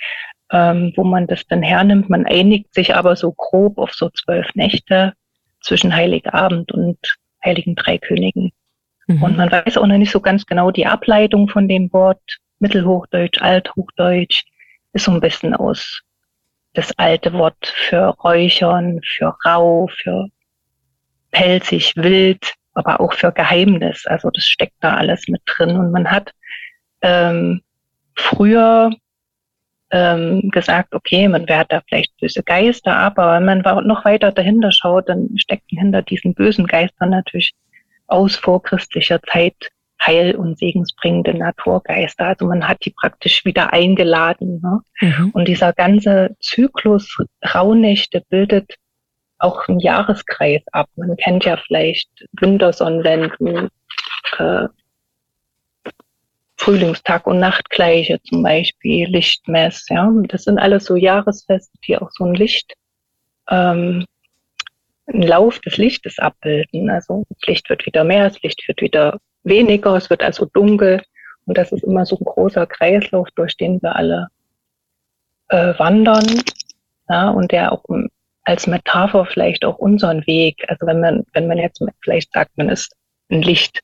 ähm, 0.50 0.92
wo 0.96 1.04
man 1.04 1.26
das 1.26 1.46
dann 1.46 1.62
hernimmt. 1.62 2.10
Man 2.10 2.26
einigt 2.26 2.74
sich 2.74 2.94
aber 2.94 3.16
so 3.16 3.32
grob 3.32 3.78
auf 3.78 3.92
so 3.92 4.10
zwölf 4.10 4.54
Nächte 4.54 5.14
zwischen 5.60 5.94
Heiligabend 5.94 6.72
und 6.72 6.98
Heiligen 7.44 7.74
Dreikönigen. 7.74 8.52
Mhm. 9.06 9.22
Und 9.22 9.36
man 9.36 9.50
weiß 9.50 9.76
auch 9.78 9.86
noch 9.86 9.98
nicht 9.98 10.10
so 10.10 10.20
ganz 10.20 10.46
genau 10.46 10.70
die 10.70 10.86
Ableitung 10.86 11.48
von 11.48 11.68
dem 11.68 11.92
Wort 11.92 12.38
Mittelhochdeutsch, 12.58 13.42
Althochdeutsch 13.42 14.44
ist 14.92 15.04
so 15.04 15.12
ein 15.12 15.20
bisschen 15.20 15.54
aus 15.54 16.02
das 16.72 16.96
alte 16.98 17.32
Wort 17.32 17.66
für 17.88 18.16
Räuchern, 18.22 19.00
für 19.04 19.36
rau, 19.44 19.88
für 19.88 20.28
pelzig, 21.30 21.94
wild, 21.96 22.54
aber 22.74 23.00
auch 23.00 23.12
für 23.12 23.32
Geheimnis. 23.32 24.06
Also 24.06 24.30
das 24.30 24.44
steckt 24.44 24.76
da 24.80 24.96
alles 24.96 25.28
mit 25.28 25.42
drin. 25.46 25.76
Und 25.76 25.92
man 25.92 26.10
hat 26.10 26.32
ähm, 27.02 27.62
früher 28.16 28.90
ähm, 29.94 30.50
gesagt, 30.50 30.92
okay, 30.92 31.28
man 31.28 31.48
wehrt 31.48 31.70
da 31.70 31.80
vielleicht 31.88 32.16
böse 32.18 32.42
Geister 32.42 32.96
ab, 32.96 33.16
aber 33.16 33.34
wenn 33.34 33.62
man 33.62 33.86
noch 33.86 34.04
weiter 34.04 34.32
dahinter 34.32 34.72
schaut, 34.72 35.08
dann 35.08 35.28
stecken 35.36 35.78
hinter 35.78 36.02
diesen 36.02 36.34
bösen 36.34 36.66
Geistern 36.66 37.10
natürlich 37.10 37.52
aus 38.08 38.34
vorchristlicher 38.34 39.22
Zeit 39.22 39.54
heil- 40.02 40.34
und 40.34 40.58
segensbringende 40.58 41.34
Naturgeister. 41.34 42.26
Also 42.26 42.46
man 42.46 42.66
hat 42.66 42.84
die 42.84 42.90
praktisch 42.90 43.44
wieder 43.44 43.72
eingeladen. 43.72 44.60
Ne? 44.60 44.80
Mhm. 45.00 45.30
Und 45.30 45.46
dieser 45.46 45.72
ganze 45.72 46.34
Zyklus 46.40 47.16
Rauhnächte 47.54 48.24
bildet 48.28 48.74
auch 49.38 49.68
einen 49.68 49.78
Jahreskreis 49.78 50.62
ab. 50.72 50.88
Man 50.96 51.16
kennt 51.16 51.44
ja 51.44 51.56
vielleicht 51.56 52.08
Wintersonnenwenden, 52.32 53.68
äh, 54.38 54.66
Frühlingstag 56.56 57.26
und 57.26 57.40
Nachtgleiche 57.40 58.20
zum 58.22 58.42
Beispiel, 58.42 59.08
Lichtmess. 59.08 59.86
Ja, 59.88 60.10
das 60.28 60.44
sind 60.44 60.58
alles 60.58 60.84
so 60.84 60.96
Jahresfeste, 60.96 61.76
die 61.86 61.98
auch 61.98 62.10
so 62.12 62.24
ein 62.24 62.34
Licht, 62.34 62.74
ähm, 63.50 64.04
einen 65.06 65.22
Lauf 65.22 65.58
des 65.60 65.76
Lichtes 65.76 66.18
abbilden. 66.18 66.90
Also 66.90 67.24
das 67.28 67.46
Licht 67.46 67.68
wird 67.68 67.84
wieder 67.86 68.04
mehr, 68.04 68.28
das 68.28 68.40
Licht 68.42 68.66
wird 68.68 68.80
wieder 68.80 69.18
weniger, 69.42 69.94
es 69.96 70.10
wird 70.10 70.22
also 70.22 70.46
dunkel 70.46 71.02
und 71.46 71.58
das 71.58 71.72
ist 71.72 71.84
immer 71.84 72.06
so 72.06 72.16
ein 72.16 72.24
großer 72.24 72.66
Kreislauf, 72.66 73.28
durch 73.34 73.56
den 73.56 73.82
wir 73.82 73.94
alle 73.96 74.28
äh, 75.48 75.78
wandern 75.78 76.24
ja, 77.08 77.30
und 77.30 77.52
der 77.52 77.72
auch 77.72 77.84
als 78.44 78.66
Metapher 78.66 79.26
vielleicht 79.26 79.64
auch 79.64 79.78
unseren 79.78 80.26
Weg, 80.26 80.64
also 80.68 80.86
wenn 80.86 81.00
man, 81.00 81.24
wenn 81.32 81.46
man 81.46 81.58
jetzt 81.58 81.82
vielleicht 82.02 82.32
sagt, 82.32 82.56
man 82.56 82.68
ist 82.68 82.94
ein 83.30 83.42
Licht, 83.42 83.80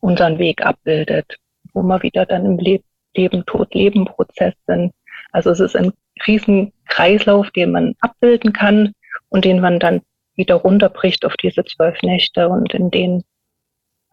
unseren 0.00 0.38
Weg 0.38 0.64
abbildet, 0.64 1.38
wo 1.72 1.82
wir 1.82 2.02
wieder 2.02 2.26
dann 2.26 2.46
im 2.46 2.58
Le 2.58 2.80
Leben, 3.14 3.44
Tod, 3.44 3.74
Leben 3.74 4.06
Prozess 4.06 4.54
sind. 4.66 4.92
Also 5.32 5.50
es 5.50 5.60
ist 5.60 5.76
ein 5.76 5.92
riesen 6.26 6.72
Kreislauf, 6.88 7.50
den 7.50 7.72
man 7.72 7.94
abbilden 8.00 8.54
kann 8.54 8.92
und 9.28 9.44
den 9.44 9.60
man 9.60 9.78
dann 9.78 10.00
wieder 10.34 10.54
runterbricht 10.54 11.24
auf 11.26 11.34
diese 11.36 11.64
zwölf 11.64 12.00
Nächte 12.02 12.48
und 12.48 12.72
in 12.72 12.90
denen 12.90 13.22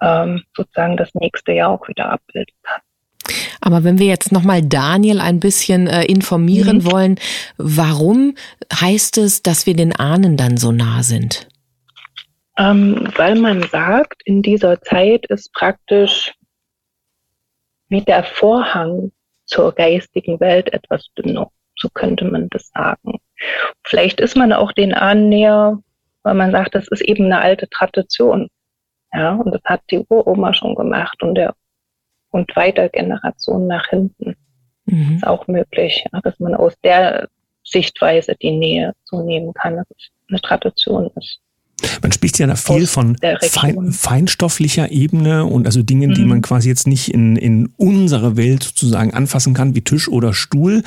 ähm, 0.01 0.43
sozusagen 0.55 0.97
das 0.97 1.13
nächste 1.13 1.53
Jahr 1.53 1.69
auch 1.69 1.87
wieder 1.87 2.11
abbilden 2.11 2.55
kann. 2.63 2.81
Aber 3.61 3.83
wenn 3.83 3.99
wir 3.99 4.07
jetzt 4.07 4.31
nochmal 4.31 4.61
Daniel 4.61 5.19
ein 5.19 5.39
bisschen 5.39 5.87
äh, 5.87 6.05
informieren 6.05 6.77
mhm. 6.77 6.91
wollen, 6.91 7.19
warum 7.57 8.35
heißt 8.73 9.17
es, 9.17 9.43
dass 9.43 9.65
wir 9.65 9.75
den 9.75 9.95
Ahnen 9.95 10.37
dann 10.37 10.57
so 10.57 10.71
nah 10.71 11.03
sind? 11.03 11.47
Ähm, 12.57 13.07
weil 13.15 13.35
man 13.35 13.63
sagt, 13.63 14.21
in 14.25 14.41
dieser 14.41 14.81
Zeit 14.81 15.25
ist 15.27 15.53
praktisch 15.53 16.33
wie 17.89 18.02
der 18.02 18.23
Vorhang 18.23 19.12
zur 19.45 19.73
geistigen 19.73 20.39
Welt 20.39 20.71
etwas 20.73 21.08
dünner. 21.17 21.52
So 21.75 21.89
könnte 21.89 22.25
man 22.25 22.49
das 22.49 22.69
sagen. 22.69 23.19
Vielleicht 23.84 24.19
ist 24.19 24.36
man 24.36 24.54
auch 24.54 24.71
den 24.71 24.93
Ahnen 24.93 25.30
näher, 25.30 25.80
weil 26.23 26.36
man 26.36 26.52
sagt, 26.52 26.75
das 26.75 26.88
ist 26.89 27.02
eben 27.02 27.25
eine 27.25 27.41
alte 27.41 27.69
Tradition. 27.69 28.49
Ja, 29.13 29.34
und 29.34 29.52
das 29.54 29.62
hat 29.63 29.82
die 29.89 30.06
Uroma 30.08 30.54
schon 30.54 30.75
gemacht 30.75 31.23
und 31.23 31.36
der 31.36 31.56
und 32.32 32.56
weiter 32.56 32.89
Generationen 32.89 33.67
nach 33.67 33.88
hinten. 33.88 34.36
Mhm. 34.86 35.15
Ist 35.15 35.28
auch 35.28 35.47
möglich, 35.47 36.06
ja, 36.12 36.21
dass 36.21 36.39
man 36.39 36.54
aus 36.54 36.80
der 36.82 37.28
Sichtweise 37.63 38.36
die 38.36 38.52
Nähe 38.52 38.93
so 39.04 39.23
nehmen 39.23 39.54
kann, 39.54 39.78
dass 39.78 39.88
es 39.91 40.12
eine 40.30 40.41
Tradition 40.41 41.10
ist. 41.15 41.39
Man 42.01 42.11
spricht 42.11 42.39
ja 42.39 42.47
da 42.47 42.55
viel 42.55 42.87
von 42.87 43.17
fein, 43.41 43.91
feinstofflicher 43.91 44.91
Ebene 44.91 45.45
und 45.45 45.65
also 45.65 45.83
Dingen, 45.83 46.11
mhm. 46.11 46.15
die 46.15 46.25
man 46.25 46.41
quasi 46.41 46.69
jetzt 46.69 46.87
nicht 46.87 47.13
in, 47.13 47.35
in 47.35 47.73
unsere 47.77 48.37
Welt 48.37 48.63
sozusagen 48.63 49.13
anfassen 49.13 49.53
kann, 49.53 49.75
wie 49.75 49.81
Tisch 49.81 50.07
oder 50.07 50.33
Stuhl. 50.33 50.83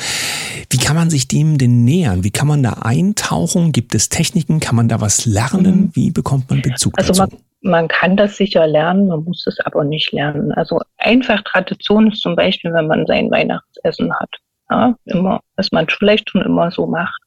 Wie 0.70 0.78
kann 0.78 0.96
man 0.96 1.11
sich 1.11 1.28
dem 1.28 1.59
denn 1.59 1.85
nähern? 1.85 2.24
Wie 2.24 2.31
kann 2.31 2.48
man 2.48 2.62
da 2.62 2.74
eintauchen? 2.83 3.72
Gibt 3.72 3.94
es 3.94 4.09
Techniken? 4.09 4.61
Kann 4.61 4.76
man 4.76 4.88
da 4.88 5.00
was 5.00 5.26
lernen? 5.26 5.81
Mhm. 5.81 5.90
Wie 5.94 6.11
bekommt 6.11 6.50
man 6.50 6.62
Bezug 6.62 6.98
also 6.98 7.12
dazu? 7.12 7.37
Man, 7.62 7.72
man 7.72 7.88
kann 7.88 8.16
das 8.16 8.37
sicher 8.37 8.66
lernen, 8.66 9.09
man 9.09 9.24
muss 9.24 9.46
es 9.46 9.61
aber 9.61 9.85
nicht 9.85 10.12
lernen. 10.12 10.52
Also 10.52 10.81
einfach 10.98 11.42
Tradition 11.42 12.11
ist 12.11 12.20
zum 12.20 12.37
Beispiel, 12.37 12.72
wenn 12.72 12.87
man 12.87 13.07
sein 13.07 13.31
Weihnachtsessen 13.31 14.12
hat. 14.14 14.31
Ja, 14.70 14.94
immer, 15.05 15.40
was 15.57 15.70
man 15.70 15.87
vielleicht 15.88 16.31
schon 16.31 16.42
immer 16.42 16.70
so 16.70 16.87
macht. 16.87 17.20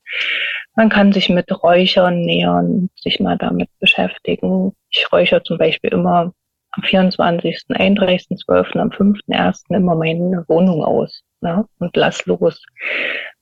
Man 0.75 0.89
kann 0.89 1.13
sich 1.13 1.29
mit 1.29 1.49
Räuchern 1.63 2.21
nähern, 2.21 2.89
sich 2.95 3.19
mal 3.19 3.37
damit 3.37 3.69
beschäftigen. 3.79 4.73
Ich 4.89 5.11
räuchere 5.11 5.41
zum 5.43 5.57
Beispiel 5.57 5.91
immer 5.91 6.33
am 6.71 6.83
24., 6.83 7.65
31.12., 7.69 8.77
am 8.77 8.89
5.1. 8.89 9.73
immer 9.75 9.95
meine 9.95 10.43
Wohnung 10.47 10.83
aus 10.83 11.23
ne, 11.39 11.65
und 11.79 11.95
lass 11.95 12.25
los. 12.25 12.61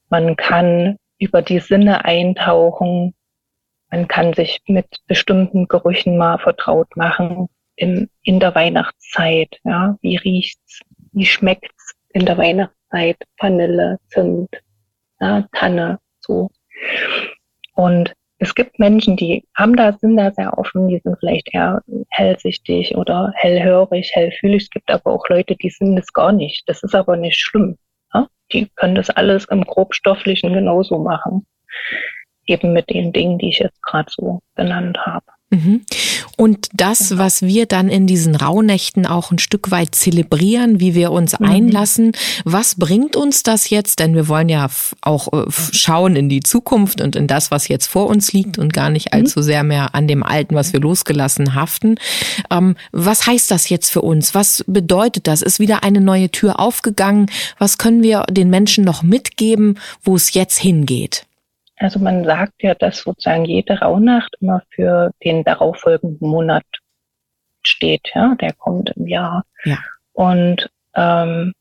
Man 0.09 0.35
kann 0.35 0.97
über 1.17 1.41
die 1.41 1.59
Sinne 1.59 2.05
eintauchen, 2.05 3.15
man 3.89 4.07
kann 4.07 4.33
sich 4.33 4.59
mit 4.67 4.87
bestimmten 5.07 5.67
Gerüchen 5.67 6.17
mal 6.17 6.37
vertraut 6.39 6.95
machen 6.95 7.47
in, 7.75 8.09
in 8.23 8.39
der 8.39 8.55
Weihnachtszeit. 8.55 9.59
Ja, 9.63 9.97
wie 10.01 10.17
riecht's? 10.17 10.81
Wie 11.11 11.25
schmeckt's 11.25 11.93
in 12.09 12.25
der 12.25 12.37
Weihnachtszeit? 12.37 13.17
Vanille, 13.39 13.99
Zimt, 14.07 14.49
ja, 15.19 15.47
Tanne, 15.53 15.99
so. 16.19 16.49
Und 17.75 18.13
es 18.39 18.55
gibt 18.55 18.77
Menschen, 18.77 19.15
die 19.15 19.45
haben 19.55 19.75
da, 19.75 19.93
sind 19.93 20.17
da 20.17 20.31
sehr 20.31 20.57
offen, 20.57 20.87
die 20.89 20.99
sind 20.99 21.17
vielleicht 21.19 21.53
eher 21.53 21.81
hellsichtig 22.09 22.95
oder 22.95 23.31
hellhörig, 23.35 24.11
hellfühlig. 24.13 24.63
Es 24.63 24.69
gibt 24.69 24.91
aber 24.91 25.11
auch 25.11 25.27
Leute, 25.29 25.55
die 25.55 25.69
sind 25.69 25.95
das 25.95 26.11
gar 26.11 26.31
nicht. 26.31 26.67
Das 26.67 26.83
ist 26.83 26.93
aber 26.93 27.15
nicht 27.15 27.39
schlimm. 27.39 27.77
Ja? 28.13 28.27
Die 28.51 28.69
können 28.75 28.95
das 28.95 29.09
alles 29.09 29.45
im 29.45 29.63
grobstofflichen 29.63 30.53
genauso 30.53 30.99
machen 30.99 31.45
eben 32.45 32.73
mit 32.73 32.89
den 32.89 33.13
Dingen, 33.13 33.37
die 33.37 33.49
ich 33.49 33.59
jetzt 33.59 33.81
gerade 33.83 34.09
so 34.11 34.41
genannt 34.55 34.97
habe. 35.05 35.25
Mhm. 35.53 35.81
Und 36.35 36.67
das, 36.73 37.17
was 37.17 37.43
wir 37.43 37.65
dann 37.65 37.89
in 37.89 38.07
diesen 38.07 38.35
Rauhnächten 38.35 39.05
auch 39.05 39.31
ein 39.31 39.39
Stück 39.39 39.71
weit 39.71 39.93
zelebrieren, 39.93 40.79
wie 40.79 40.95
wir 40.95 41.11
uns 41.11 41.39
mhm. 41.39 41.45
einlassen, 41.45 42.11
was 42.43 42.75
bringt 42.75 43.15
uns 43.15 43.43
das 43.43 43.69
jetzt? 43.69 43.99
Denn 43.99 44.15
wir 44.15 44.27
wollen 44.27 44.49
ja 44.49 44.67
auch 45.01 45.31
äh, 45.31 45.45
schauen 45.71 46.15
in 46.15 46.29
die 46.29 46.41
Zukunft 46.41 47.01
und 47.01 47.15
in 47.15 47.27
das, 47.27 47.51
was 47.51 47.67
jetzt 47.67 47.87
vor 47.87 48.07
uns 48.07 48.33
liegt 48.33 48.57
und 48.57 48.73
gar 48.73 48.89
nicht 48.89 49.13
mhm. 49.13 49.19
allzu 49.19 49.41
sehr 49.41 49.63
mehr 49.63 49.93
an 49.93 50.07
dem 50.07 50.23
Alten, 50.23 50.55
was 50.55 50.73
wir 50.73 50.79
losgelassen 50.79 51.53
haften. 51.53 51.95
Ähm, 52.49 52.75
was 52.91 53.27
heißt 53.27 53.51
das 53.51 53.69
jetzt 53.69 53.91
für 53.91 54.01
uns? 54.01 54.33
Was 54.33 54.63
bedeutet 54.67 55.27
das? 55.27 55.41
Ist 55.41 55.59
wieder 55.59 55.83
eine 55.83 56.01
neue 56.01 56.31
Tür 56.31 56.59
aufgegangen? 56.59 57.27
Was 57.59 57.77
können 57.77 58.01
wir 58.01 58.23
den 58.29 58.49
Menschen 58.49 58.83
noch 58.83 59.03
mitgeben, 59.03 59.79
wo 60.03 60.15
es 60.15 60.33
jetzt 60.33 60.59
hingeht? 60.59 61.25
Also 61.83 61.99
man 61.99 62.23
sagt 62.23 62.63
ja, 62.63 62.75
dass 62.75 62.99
sozusagen 62.99 63.43
jede 63.43 63.79
Rauhnacht 63.79 64.37
immer 64.39 64.61
für 64.69 65.11
den 65.21 65.43
darauffolgenden 65.43 66.25
Monat 66.25 66.63
steht, 67.61 68.09
ja, 68.15 68.35
der 68.39 68.53
kommt 68.53 68.91
im 68.91 69.05
Jahr. 69.05 69.43
Ja. 69.65 69.77
Und 70.13 70.69
ähm, 70.95 71.51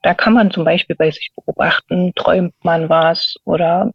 da 0.00 0.14
kann 0.14 0.32
man 0.32 0.50
zum 0.50 0.64
Beispiel 0.64 0.96
bei 0.96 1.10
sich 1.10 1.30
beobachten, 1.36 2.14
träumt 2.14 2.54
man 2.62 2.88
was 2.88 3.36
oder 3.44 3.92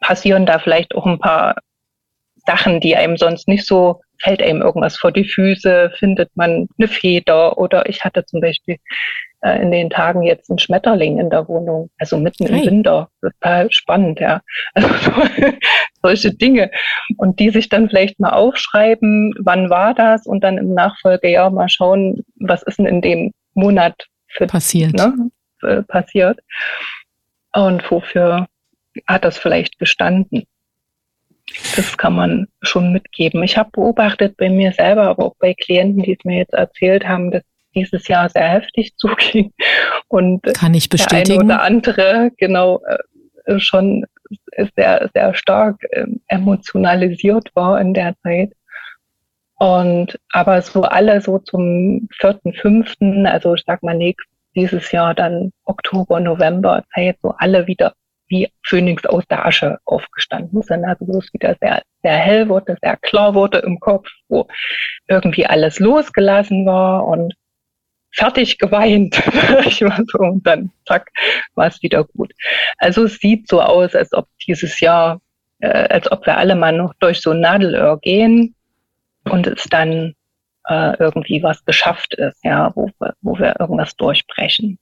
passieren 0.00 0.46
da 0.46 0.58
vielleicht 0.58 0.96
auch 0.96 1.06
ein 1.06 1.20
paar 1.20 1.54
Sachen, 2.46 2.80
die 2.80 2.96
einem 2.96 3.16
sonst 3.16 3.48
nicht 3.48 3.66
so, 3.66 4.00
fällt 4.18 4.42
einem 4.42 4.60
irgendwas 4.60 4.96
vor 4.96 5.12
die 5.12 5.24
Füße, 5.24 5.92
findet 5.98 6.30
man 6.36 6.68
eine 6.78 6.88
Feder 6.88 7.58
oder 7.58 7.88
ich 7.88 8.04
hatte 8.04 8.24
zum 8.24 8.40
Beispiel 8.40 8.76
äh, 9.42 9.60
in 9.62 9.70
den 9.70 9.90
Tagen 9.90 10.22
jetzt 10.22 10.50
einen 10.50 10.58
Schmetterling 10.58 11.18
in 11.18 11.30
der 11.30 11.48
Wohnung, 11.48 11.90
also 11.98 12.18
mitten 12.18 12.46
hey. 12.46 12.60
im 12.60 12.66
Winter, 12.66 13.08
total 13.20 13.70
spannend, 13.72 14.20
ja. 14.20 14.40
Also 14.74 15.12
solche 16.02 16.34
Dinge 16.34 16.70
und 17.18 17.40
die 17.40 17.50
sich 17.50 17.68
dann 17.68 17.88
vielleicht 17.88 18.20
mal 18.20 18.30
aufschreiben, 18.30 19.34
wann 19.38 19.68
war 19.70 19.94
das 19.94 20.26
und 20.26 20.42
dann 20.42 20.58
im 20.58 20.74
Nachfolgejahr 20.74 21.50
mal 21.50 21.68
schauen, 21.68 22.22
was 22.36 22.62
ist 22.62 22.78
denn 22.78 22.86
in 22.86 23.00
dem 23.00 23.32
Monat 23.54 24.06
für 24.28 24.46
passiert. 24.46 24.94
Ne? 24.94 25.30
äh, 25.62 25.82
passiert 25.82 26.40
und 27.52 27.88
wofür 27.90 28.46
hat 29.06 29.24
das 29.24 29.38
vielleicht 29.38 29.78
gestanden. 29.78 30.44
Das 31.76 31.96
kann 31.96 32.14
man 32.14 32.48
schon 32.62 32.92
mitgeben. 32.92 33.42
Ich 33.42 33.56
habe 33.56 33.70
beobachtet 33.72 34.36
bei 34.36 34.48
mir 34.48 34.72
selber, 34.72 35.08
aber 35.08 35.26
auch 35.26 35.36
bei 35.38 35.54
Klienten, 35.54 36.02
die 36.02 36.12
es 36.12 36.24
mir 36.24 36.38
jetzt 36.38 36.52
erzählt 36.52 37.06
haben, 37.06 37.30
dass 37.30 37.42
dieses 37.74 38.08
Jahr 38.08 38.28
sehr 38.28 38.48
heftig 38.48 38.94
zuging 38.96 39.52
und 40.08 40.42
kann 40.54 40.74
ich 40.74 40.88
bestätigen. 40.88 41.26
der 41.26 41.38
eine 41.38 41.44
oder 41.44 41.62
andere 41.62 42.30
genau 42.36 42.80
äh, 43.46 43.58
schon 43.58 44.06
sehr 44.76 45.10
sehr 45.14 45.34
stark 45.34 45.76
äh, 45.90 46.06
emotionalisiert 46.28 47.50
war 47.54 47.80
in 47.80 47.94
der 47.94 48.14
Zeit. 48.22 48.52
Und 49.56 50.18
aber 50.32 50.62
so 50.62 50.82
alle 50.82 51.20
so 51.20 51.38
zum 51.38 52.08
vierten, 52.18 52.52
fünften, 52.54 53.26
also 53.26 53.54
ich 53.54 53.62
sag 53.66 53.82
mal 53.82 53.96
nächsten 53.96 54.30
dieses 54.54 54.90
Jahr 54.90 55.14
dann 55.14 55.52
Oktober, 55.64 56.20
November 56.20 56.82
Zeit 56.94 57.16
so 57.22 57.34
alle 57.38 57.66
wieder 57.66 57.94
wie 58.30 58.48
Phönix 58.64 59.04
aus 59.04 59.26
der 59.28 59.44
Asche 59.44 59.78
aufgestanden 59.84 60.62
sind. 60.62 60.84
Also 60.84 61.06
wo 61.06 61.18
es 61.18 61.32
wieder 61.34 61.56
sehr, 61.60 61.82
sehr 62.02 62.16
hell 62.16 62.48
wurde, 62.48 62.76
sehr 62.80 62.96
klar 62.96 63.34
wurde 63.34 63.58
im 63.58 63.78
Kopf, 63.80 64.08
wo 64.28 64.46
irgendwie 65.08 65.44
alles 65.44 65.78
losgelassen 65.78 66.64
war 66.64 67.04
und 67.06 67.34
fertig 68.12 68.58
geweint. 68.58 69.20
und 70.14 70.46
dann 70.46 70.70
zack, 70.86 71.10
war 71.54 71.66
es 71.66 71.82
wieder 71.82 72.04
gut. 72.04 72.32
Also 72.78 73.04
es 73.04 73.18
sieht 73.18 73.48
so 73.48 73.60
aus, 73.60 73.94
als 73.94 74.12
ob 74.12 74.28
dieses 74.46 74.80
Jahr, 74.80 75.20
äh, 75.58 75.88
als 75.88 76.10
ob 76.10 76.24
wir 76.24 76.38
alle 76.38 76.54
mal 76.54 76.72
noch 76.72 76.94
durch 77.00 77.20
so 77.20 77.32
ein 77.32 77.40
Nadelöhr 77.40 77.98
gehen 78.00 78.54
und 79.24 79.46
es 79.46 79.64
dann 79.64 80.14
äh, 80.68 80.96
irgendwie 80.98 81.42
was 81.42 81.64
geschafft 81.64 82.14
ist, 82.14 82.44
ja, 82.44 82.70
wo 82.74 82.90
wir, 82.98 83.14
wo 83.20 83.38
wir 83.38 83.58
irgendwas 83.58 83.96
durchbrechen 83.96 84.78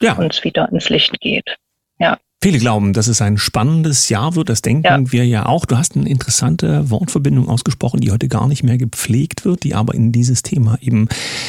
ja. 0.00 0.14
und 0.14 0.32
es 0.32 0.44
wieder 0.44 0.68
ins 0.70 0.88
Licht 0.88 1.20
geht. 1.20 1.56
Ja. 1.98 2.18
Viele 2.44 2.58
glauben, 2.58 2.92
dass 2.92 3.06
es 3.06 3.22
ein 3.22 3.38
spannendes 3.38 4.10
Jahr 4.10 4.36
wird. 4.36 4.50
Das 4.50 4.60
denken 4.60 4.84
ja. 4.84 5.12
wir 5.12 5.26
ja 5.26 5.46
auch. 5.46 5.64
Du 5.64 5.78
hast 5.78 5.96
eine 5.96 6.10
interessante 6.10 6.90
Wortverbindung 6.90 7.48
ausgesprochen, 7.48 8.02
die 8.02 8.10
heute 8.10 8.28
gar 8.28 8.48
nicht 8.48 8.62
mehr 8.62 8.76
gepflegt 8.76 9.46
wird, 9.46 9.64
die 9.64 9.74
aber 9.74 9.94
in 9.94 10.12
dieses 10.12 10.42
Thema 10.42 10.76
eben 10.82 11.08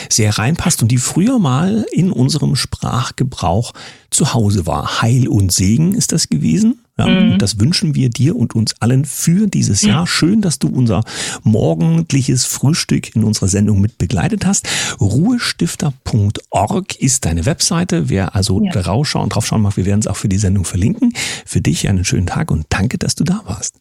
sehr 0.10 0.38
reinpasst 0.38 0.82
und 0.82 0.94
die 0.94 0.98
früher 0.98 1.38
mal 1.38 1.86
in 1.92 2.14
unserem 2.14 2.56
Sprachgebrauch 2.56 3.74
zu 4.10 4.34
Hause 4.34 4.68
war. 4.68 5.02
Heil 5.02 5.28
und 5.28 5.52
Segen 5.52 5.96
ist 5.96 6.14
das 6.14 6.30
gewesen. 6.30 6.80
Ja, 6.98 7.08
mhm. 7.08 7.38
Das 7.38 7.60
wünschen 7.60 7.94
wir 7.94 8.10
dir 8.10 8.38
und 8.38 8.56
uns 8.56 8.82
allen 8.82 9.04
für 9.04 9.48
dieses 9.48 9.82
Jahr. 9.82 10.02
Mhm. 10.02 10.08
Schön, 10.08 10.42
dass 10.42 10.60
du 10.60 10.70
unser 10.70 11.04
morgendliches 11.44 12.46
Frühstück 12.46 13.16
in 13.16 13.24
unserer 13.26 13.50
Sendung 13.50 13.82
mit 13.82 13.98
begleitet 13.98 14.46
hast. 14.46 14.68
Ruhestifter.org 15.02 16.96
ist 16.96 17.26
deine 17.26 17.46
Webseite. 17.46 18.10
Wer 18.10 18.36
also 18.36 18.64
ja. 18.64 18.72
draufschauen, 18.72 19.30
draufschauen 19.30 19.62
mag, 19.62 19.76
wir 19.76 19.86
werden 19.86 20.00
es 20.00 20.08
auch 20.08 20.16
für 20.16 20.30
die 20.30 20.38
Sendung 20.38 20.64
verlinken. 20.64 21.12
Für 21.46 21.60
dich 21.60 21.90
einen 21.90 22.06
schönen 22.06 22.28
Tag 22.28 22.50
und 22.50 22.66
danke, 22.70 22.98
dass 22.98 23.16
du 23.16 23.26
da 23.26 23.42
warst. 23.46 23.76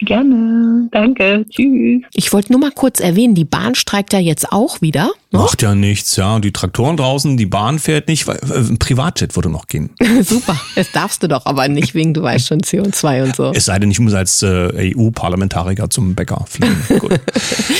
Gerne, 0.00 0.88
danke, 0.92 1.44
tschüss. 1.48 2.02
Ich 2.12 2.32
wollte 2.32 2.52
nur 2.52 2.60
mal 2.60 2.70
kurz 2.70 3.00
erwähnen, 3.00 3.34
die 3.34 3.44
Bahn 3.44 3.74
streikt 3.74 4.12
ja 4.12 4.20
jetzt 4.20 4.52
auch 4.52 4.80
wieder. 4.80 5.10
Ne? 5.30 5.40
Macht 5.40 5.60
ja 5.60 5.74
nichts, 5.74 6.16
ja. 6.16 6.38
Die 6.38 6.52
Traktoren 6.52 6.96
draußen, 6.96 7.36
die 7.36 7.44
Bahn 7.44 7.78
fährt 7.78 8.08
nicht, 8.08 8.26
weil 8.26 8.36
äh, 8.36 8.60
ein 8.60 8.78
Privatjet 8.78 9.36
würde 9.36 9.50
noch 9.50 9.66
gehen. 9.66 9.90
Super, 10.22 10.58
das 10.74 10.90
darfst 10.92 11.22
du 11.22 11.28
doch 11.28 11.44
aber 11.44 11.68
nicht 11.68 11.94
wegen, 11.94 12.14
du 12.14 12.22
weißt 12.22 12.48
schon, 12.48 12.60
CO2 12.62 13.24
und 13.24 13.36
so. 13.36 13.52
Es 13.54 13.66
sei 13.66 13.78
denn, 13.78 13.90
ich 13.90 14.00
muss 14.00 14.14
als 14.14 14.42
äh, 14.42 14.94
EU-Parlamentarier 14.96 15.90
zum 15.90 16.14
Bäcker 16.14 16.46
fliegen. 16.48 16.82
Gut. 16.98 17.20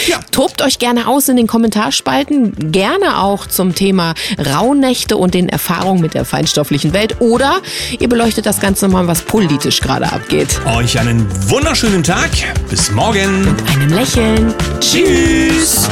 ja. 0.07 0.19
Tobt 0.31 0.61
euch 0.61 0.79
gerne 0.79 1.09
aus 1.09 1.29
in 1.29 1.37
den 1.37 1.47
Kommentarspalten, 1.47 2.71
gerne 2.71 3.23
auch 3.23 3.47
zum 3.47 3.75
Thema 3.75 4.13
Rauhnächte 4.39 5.17
und 5.17 5.33
den 5.33 5.49
Erfahrungen 5.49 6.03
mit 6.03 6.13
der 6.13 6.27
feinstofflichen 6.27 6.93
Welt 6.93 7.21
oder 7.21 7.63
ihr 7.99 8.09
beleuchtet 8.11 8.45
das 8.45 8.61
Ganze 8.61 8.89
mal, 8.89 9.07
was 9.07 9.23
politisch 9.23 9.81
gerade 9.81 10.13
abgeht. 10.13 10.61
Euch 10.67 10.99
einen 11.01 11.27
wunderschönen 11.49 12.03
Tag. 12.03 12.31
Bis 12.69 12.93
morgen. 12.93 13.41
Mit 13.47 13.69
einem 13.71 13.89
Lächeln. 13.89 14.55
Tschüss. 14.81 15.89